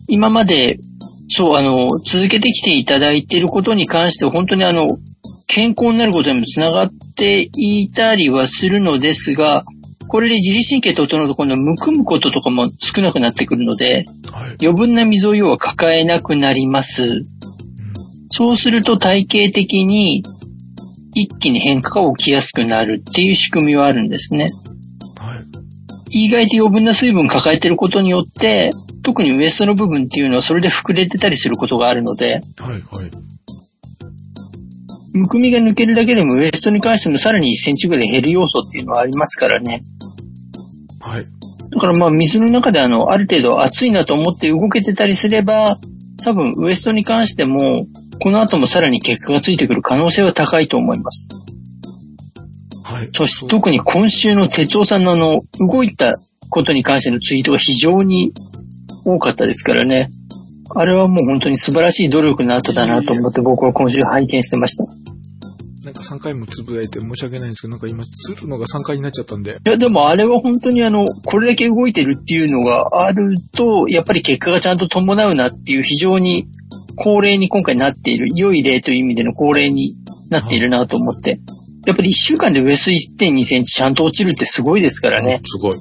[0.09, 0.81] 今まで、
[1.29, 4.99] そう、あの、続けてきていただいていることに関しては、本当にあの、
[5.47, 9.65] 健康になることにもつながっていたりはするのですが、
[10.11, 14.57] これで自律神経整うと今度むくむこととかも少なくなってくるので、はい。
[14.61, 17.23] 余分な水を要は抱えなくなります。
[18.29, 20.25] そうすると体系的に
[21.15, 24.49] 一気に変化が起きやすくなるっていう仕組みはあるんですね。
[25.17, 25.37] は
[26.11, 26.25] い。
[26.25, 28.73] 意外と余分な水分抱えてることによって、
[29.05, 32.73] 特にウエストの部分っていうのはそれで膨れてたりすることがあるので、はい。
[32.73, 32.81] はい。
[35.13, 39.81] むくみが抜けるだけでもウエストに関してもさらに1センチぐらい減る要素っていうのはありますからね。
[41.01, 41.25] はい。
[41.71, 45.79] だからまあ水の中であの、ある程度暑いなと思って動けてたりすれば、
[46.23, 47.87] 多分ウエストに関しても、
[48.23, 51.29] この後もさらに結果がついてくる可能性は高いと思います。
[52.85, 53.09] はい。
[53.13, 56.19] そして特に今週の哲夫さんのあの、動いた
[56.51, 58.33] ことに関してのツイートが非常に
[59.05, 60.11] 多かったですからね。
[60.75, 65.10] あれはもう本当に素晴らしい努力の後だなと思って僕は今週拝見してました。
[65.83, 69.53] なんか3回もつぶやいて申し訳ないんですけど、なんか今、するのが3回になっちゃったんで。
[69.65, 76.49] いや、でもあれは本当にあの、これだけ動いてるっていうのがあると、やっぱり結果がちゃんと伴うなっていう非常に
[76.97, 79.97] 恒例に今回なっている、良い例という意味での恒例に
[80.29, 81.41] なっているなと思って。
[81.87, 82.85] やっぱり1週間でウエス
[83.17, 85.41] ト1.2センチちゃんと落ちるってすごいですからね。
[85.47, 85.73] すごい。
[85.73, 85.77] い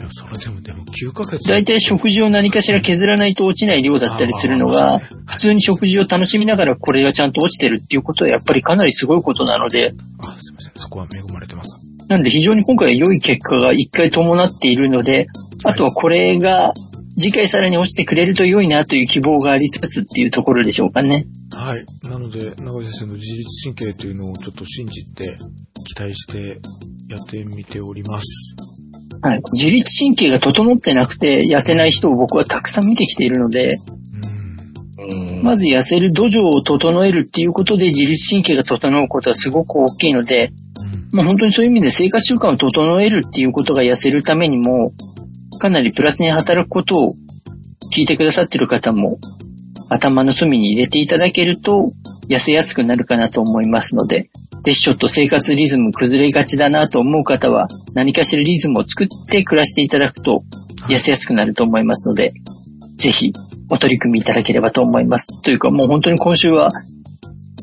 [0.00, 0.61] や、それでも、でも
[1.08, 1.48] 9ヶ月。
[1.48, 10.72] 大体食事を何かしら削らないと落ちない量だったりするのが普通に食事を楽しみながらこれがちゃんと落ちてるっていうことはやっぱりかなりすごいことなので、あ、すみません。
[10.74, 11.78] そこは恵まれてます。
[12.08, 15.26] なので非常に今回は良い結果が一回伴っているので、
[15.64, 16.74] あとはこれが
[17.18, 21.26] 次回さらに落ちてくれると良いなという希望がありつつっていうところでしょうかね。
[21.52, 21.84] はい。
[22.08, 25.36] なので、長井先生の自律神経というのをちょっと信じて、
[25.94, 26.60] 期待して
[27.08, 28.71] やってみております。
[29.22, 29.42] はい。
[29.52, 33.78] 自律神経が整ってなくて痩せない人を僕はたくさん見てきているので。
[35.42, 40.52] まず痩せる土壌を整えるっていうことで自律神経が整うことはすごく大きいので、
[41.12, 41.16] うん。
[41.16, 44.92] まあ本当にそういう意味で生活習慣を整えるっていうことが痩せるためにも、
[45.58, 47.14] かなりプラスに働くことを
[47.92, 49.18] 聞いてくださってる方も
[49.90, 51.92] 頭の隅に入れていただけると
[52.28, 54.30] 痩せやすくなるかなと思いますので、
[54.62, 60.44] ぜひちょっと生活リズム崩れがちだなと思う方は何かしらリズムを作って暮らしていただくと
[60.88, 62.32] 痩せやすくなると思いますので、
[62.96, 63.32] ぜひ
[63.70, 65.42] お取り組みいただければと思います。
[65.42, 66.70] というかもう本当に今週は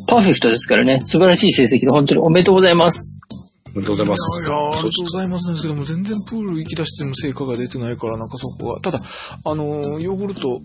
[0.08, 3.22] パーフェクトですからね、素晴らしい成績で本当におめでとうございます。
[3.76, 4.41] おめでとうございます。
[4.41, 8.82] いやいやありがとうございますなんですけども、全然プール行き出しても成果が出てないから、なんかそこが。
[8.82, 9.00] ただ、
[9.45, 10.62] あのー、ヨーグルト、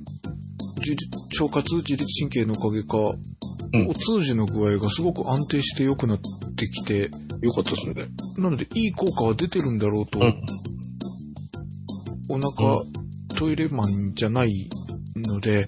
[0.85, 6.19] 自律腸活、自律神経のおかげか、うんお通じの具合がすごく安定して良くなっ
[6.55, 7.11] てきて、
[7.41, 8.07] よかったですね。
[8.39, 10.41] なのでいい効果は出てるんだろうと、うん。
[12.29, 12.83] お腹、
[13.37, 14.53] トイレマンじゃない
[15.17, 15.67] ので、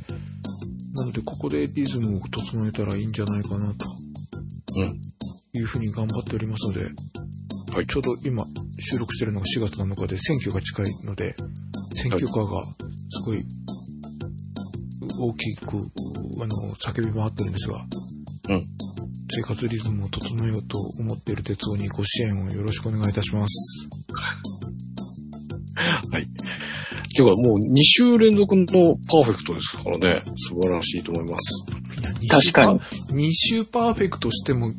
[0.95, 3.87] なのでここでリズムを整えたらいいんじゃないかなと
[4.77, 5.01] うん。
[5.53, 6.85] いうふうに頑張っておりますので、
[7.75, 8.45] はいちょうど今
[8.79, 11.35] 収録してるのが4月7日で選挙が近いので、
[11.95, 12.62] 選挙カーが
[13.09, 13.45] すごい
[15.19, 17.85] 大きく、あの、叫び回ってるんですが、
[18.49, 18.62] うん。
[19.29, 23.89] 生活リズムを整えようと思っている鉄夫にご支援をよろしくお願いいたします。
[26.11, 26.27] はい。
[27.17, 30.23] てかもう2週連続のパーフェクトですからね。
[30.37, 31.64] 素晴らしいと思います。
[32.29, 32.81] 確かに。
[33.29, 34.71] 2週パーフェクトしても、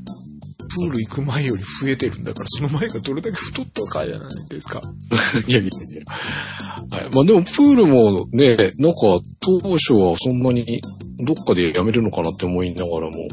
[0.77, 4.81] プール行く前より増えてるんだから、その前がどれだけ太ったかじゃないですか。
[5.47, 6.97] いやいやいや。
[6.97, 7.09] はい。
[7.13, 10.81] まあでもプールもね、なんか当初はそんなに
[11.25, 13.27] どっかでやめるのかなって思いながらも。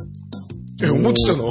[0.82, 1.50] え、思ってたの？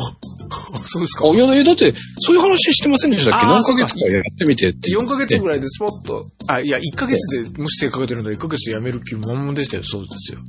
[0.86, 3.48] そうですかあ、いや、えだって、そういう話してませんでしたっけ？
[3.48, 4.92] 何ヶ月かやってみてって。
[4.92, 9.84] 4ヶ月ぐらいでスポッと、あ、いや、1ヶ月でもし成果が出るのは1ヶ月でやめる気満々でしたよ。
[9.86, 10.40] そうですよ。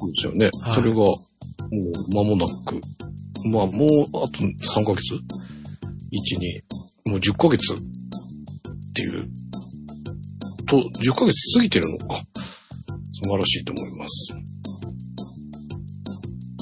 [0.00, 0.50] そうですよね。
[0.64, 2.80] はいそれが、もう間もなく。
[3.50, 3.88] まあ、もう、
[4.22, 5.18] あと3ヶ月 ?1、
[7.06, 7.76] 2、もう10ヶ月っ
[8.94, 9.28] ていう。
[10.66, 12.16] と、10ヶ月過ぎてるのか。
[13.12, 14.34] 素晴らしいと思います。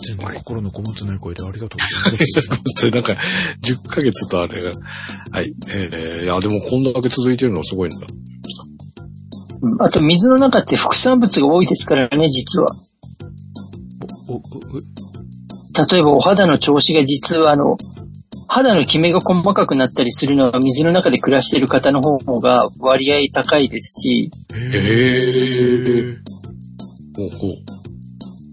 [0.05, 2.41] 全然心のこもってない声でありがとうございます。
[2.76, 3.16] それなんか、
[3.64, 4.70] 10ヶ月とあれが、
[5.30, 5.55] はい。
[5.70, 8.07] えー、いや、でもこんだけ続いてるのはすごいんだ。
[9.62, 12.66] うんあと水の中って副産物が多いですからね、実は。
[14.28, 14.41] お、お、お、
[15.91, 17.77] 例えばお肌の調子が実はあの、
[18.49, 26.16] 肌のキメが細かくなったりするのは水の中で暮らしている方の方が割合高いですし、へへ
[27.16, 27.73] ほうほう。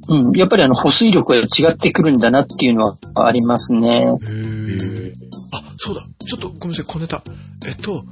[0.09, 4.05] うん、やっぱりあの保水力が違ってくるんだなっていうのはありますね。
[4.05, 5.13] へ
[5.51, 6.01] あ、そうだ。
[6.25, 7.21] ちょっとごめんなさい、小ネタ。
[7.67, 8.03] えっと、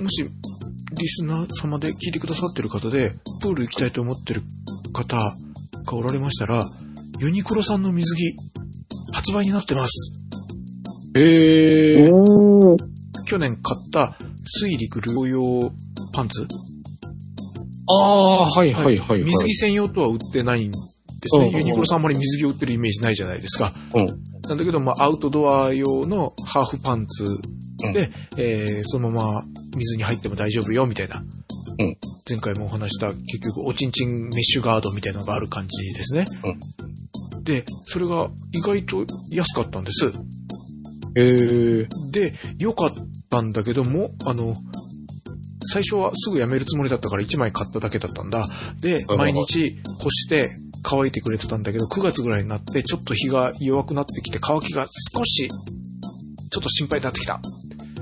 [0.00, 0.24] もし、
[0.92, 4.42] リスナー様で聞いてくださってる方で、プール行きたいと思ってる
[4.92, 6.64] 方がおられましたら、
[7.20, 8.34] ユニクロさんの水着、
[9.12, 10.12] 発売になってます。
[11.14, 12.76] えー、
[13.26, 14.16] 去年買った
[14.46, 15.70] 水陸両用
[16.14, 16.48] パンツ、
[17.88, 19.22] ああ、はいはいはい、はい。
[19.24, 20.78] 水着専用とは売ってないんで
[21.26, 21.48] すね。
[21.48, 23.74] うんユニクロさんあんまり水着を売ってるイメージないじゃないですか。
[23.94, 24.06] うん。
[24.48, 27.26] なんだけど、まあ、アウトドア用のハーフパンツ
[27.92, 29.42] で、えーそのまま
[29.76, 31.22] 水に入っても大丈夫よ、みたいな。
[31.80, 31.96] うん
[32.28, 36.26] 前回もお話した、結局、おちんちんメッシュガードみたいなのがある感じですね。
[37.42, 40.12] で、それが意外と安かったんです。
[41.16, 42.92] えー、で、良かっ
[43.30, 44.54] たんだけども、あの、
[45.72, 48.46] 最初はすぐやめるつもりだったから1枚買っただけだったんだ。
[48.80, 50.50] で、はい毎日干して
[50.82, 57.40] 乾いてくれてたんだけど、9月ぐらいになってちょっと日が弱くなってきて乾きが少し、ちょっと心配になってきた。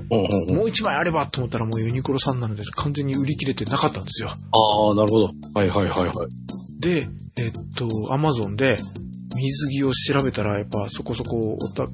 [0.09, 4.29] もう1枚あればと思ったらもうユニクロさんなので完全に売り切れてなかったんですよ。
[4.29, 5.31] ああ、なるほど。
[5.53, 6.79] はいはいはいはい。
[6.79, 7.07] で、
[7.37, 8.77] えっと、アマゾンで
[9.35, 11.91] 水着を調べたらやっぱそこそこおた、やっ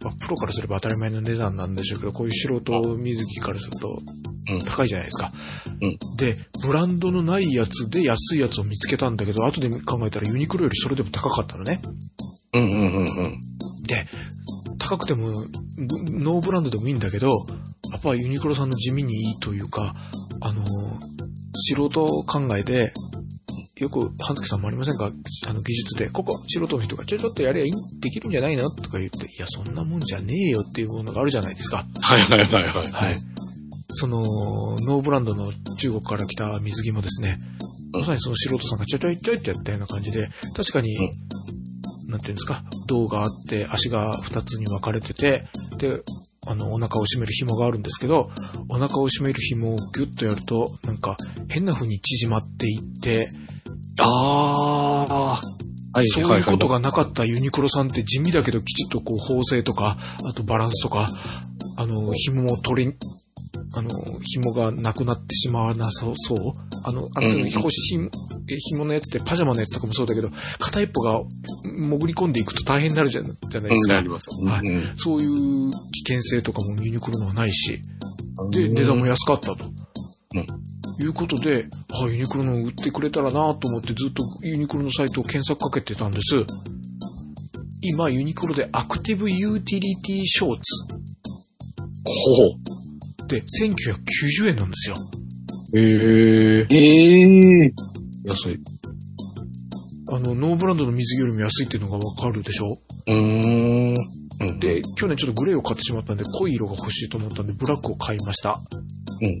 [0.00, 3.88] ぱプロからすれば当たり前の値段なんでしょうけど、こういう素人水着からすると
[4.50, 5.30] うん高いじゃないですか。
[5.80, 6.36] うんで、
[6.66, 11.80] ブランドのないやつで安いやつを見つけたんだけど、後で考えたらユニクロよりそれでも高かったのね。
[12.52, 13.40] うんうんうんうん。
[13.82, 14.06] で、
[14.88, 15.48] 高くても、ブ
[16.10, 17.28] ノーブランドでもいいんだけど、
[17.92, 19.94] やっぱユニクロさんの地味にいいというか、
[20.40, 20.66] あのー
[21.56, 22.92] 素人考えで、
[23.76, 25.12] よく、半月さんもありませんか？
[25.48, 28.68] あの、技術で、ここ、素人の人が、ちょ、ちょっとやればいい、できるんじゃないの？
[28.70, 31.86] とか言って、いや、そんなもんじゃねえよっていうものがあるじゃないですか。
[32.00, 32.90] はいはいはいはい。
[32.90, 33.16] はい。
[33.90, 34.22] その、
[34.86, 40.26] ノーブランドの中国から来た水着もですね、うんまさにその素人さんがちょいちょいちょいってやったような感じで、
[40.56, 40.96] 確かに、
[42.14, 45.48] なんていうんですか、胴があって、足が二つに分かれてて、
[45.78, 46.00] で、
[46.46, 48.30] あの、お腹を締める紐があるんですけど、
[48.68, 51.16] お腹を締める紐をギュッとやると、なんか、
[51.48, 53.28] 変な風に縮まっていって、
[53.98, 55.98] あー。
[55.98, 56.54] はいそうはいいうはい。
[56.54, 59.96] ことがなかったユニクロさんって地味だけどきちっとこう縫製とか、
[60.28, 61.08] あとバランスとか、
[61.76, 62.94] あの、紐も取り、
[63.74, 63.90] あの、
[64.20, 66.38] 紐がなくなってしまわなさそう？
[66.84, 67.70] あの、あの、紐
[68.48, 71.22] え紐のやつってパジャマのやつとかもそうだけど、片一方が
[71.64, 74.00] 潜り込んでいくと大変になるじゃじゃないですか。
[74.00, 74.28] ります。
[74.44, 74.82] はいうん。
[74.96, 77.80] そういう危険性とかもユニクロのはないし、
[78.50, 79.66] で、値段も安かったと。
[80.34, 80.46] うん。
[81.00, 86.44] いうことで、あ、ユニクロの売ってくれたらなと思ってずっとユニクロのサイトを検索かけてたんです。
[87.80, 90.94] 今、ユニクロでアクティブユーティリティショーツ。
[92.04, 92.73] ほ
[93.34, 94.96] で1990円なんですよ。
[95.72, 95.78] う。
[95.78, 95.82] へ
[96.60, 96.66] え。
[96.70, 97.72] ええ
[98.24, 98.60] 安い。
[100.10, 102.78] あの、ノーブランドの水着よりも安いっていうのがわかるでしょ？
[103.06, 103.14] うー
[103.92, 103.94] ん。
[104.40, 108.60] うん、で、去年ちょっとグレーを買ってしまったんで、濃い色が欲しいと思ったんで、ブラックを買いました。
[109.22, 109.40] うん。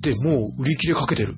[0.00, 1.34] で、もう売り切れかけてる。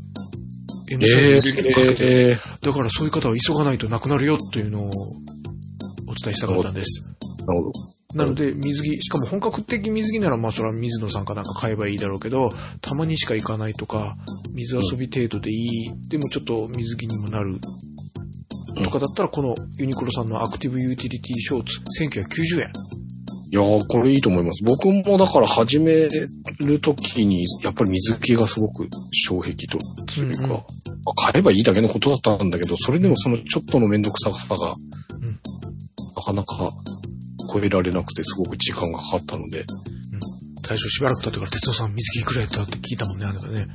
[0.92, 2.30] M サイ売り切れかけてる。
[2.30, 7.02] えー、だからそういう方は急がないとなくなるよというのをお伝えしたかったんです。
[7.46, 7.72] なるほど。
[8.14, 12.50] なので、水着、しかも本格的水着なら、まあそれは水野さんかなんか買えばいいだろうけど、
[12.80, 14.16] たまにしか行かないとか、
[14.52, 17.58] 水遊び程度でいい、でもちょっと水着にもなる、
[18.82, 22.72] とかだったら、このユニクロさんのアクティブユーティリティショーツ、1990円。
[23.52, 24.62] いやー、これいいと思います。
[24.64, 26.08] 僕もだから始め
[26.60, 28.88] るときに、やっぱり水着がすごく
[29.26, 34.74] 障壁と、というか、うんうんまあ買えばいいだけのことだったんだけど、それでもそのちょっとのめんどくささが、
[35.20, 35.40] うん
[36.16, 36.70] なかなか
[37.52, 39.64] 超えられなくてすごく時間がかかったので、
[40.70, 43.66] 最初しばらく経ってから、哲夫さん水着いくらやったって聞いたもんね、あなたね。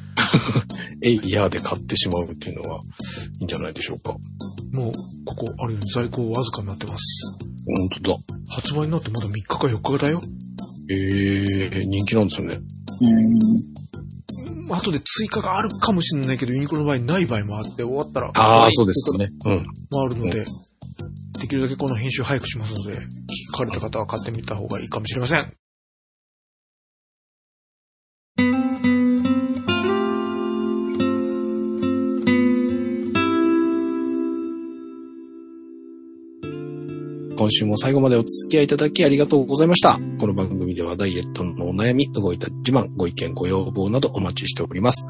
[1.04, 2.80] えいやーで買ってしまうっていうのは
[3.40, 4.16] いいんじゃないでしょうか。
[4.72, 4.92] もう、
[5.26, 7.38] ここあるように在庫わずかになってます。
[7.66, 8.18] 本当だ。
[8.48, 10.22] 発売になってまだ3日か4日だよ。
[10.90, 12.60] えー、人気なんですよね。
[13.02, 14.74] うん。
[14.74, 18.32] 後で追加があるかもしれないけど、ユニクロの場合ない場合もあって、終わったら。
[18.34, 19.32] ああ、はいそうですね。
[19.46, 19.66] うん。
[19.92, 20.46] もあるので、
[21.40, 25.54] できるだけこの編集早くしますので、聞かれた方は買ってみた方がいいかもしれません。
[37.38, 40.00] 今週も最後までお付き合いいただきありがとうございました。
[40.20, 45.06] この番組ではダイエットのお悩み、動いた自慢、ご意見、ご要望などお待ちしております。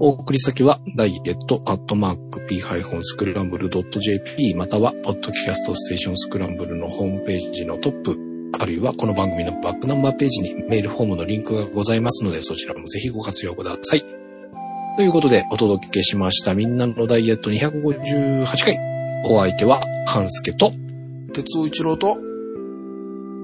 [0.00, 8.16] お送り先は、ダイエットアットマーク p-scramble.jp または、ポッドキャストステーションスクランブルのホームページのトップ、
[8.60, 14.04] あるいはこの番組のバックナンバーページにメールフォームのリンクがございますので、そちらもぜひご活用ください。
[14.96, 18.78] ということで、お届けしましたみんなのダイエット258回。
[19.24, 20.72] お相手は、半助と、
[21.32, 22.18] 鉄尾一郎と、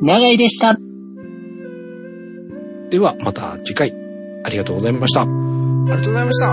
[0.03, 0.79] 長井でした。
[2.91, 3.93] ではまた次回。
[4.45, 5.44] ありがとうございました。
[5.85, 6.53] ありがとうございました。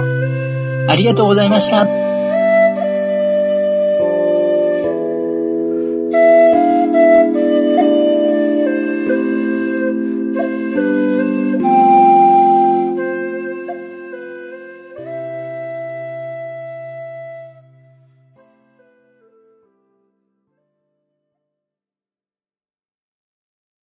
[0.92, 2.21] ありがとうございました。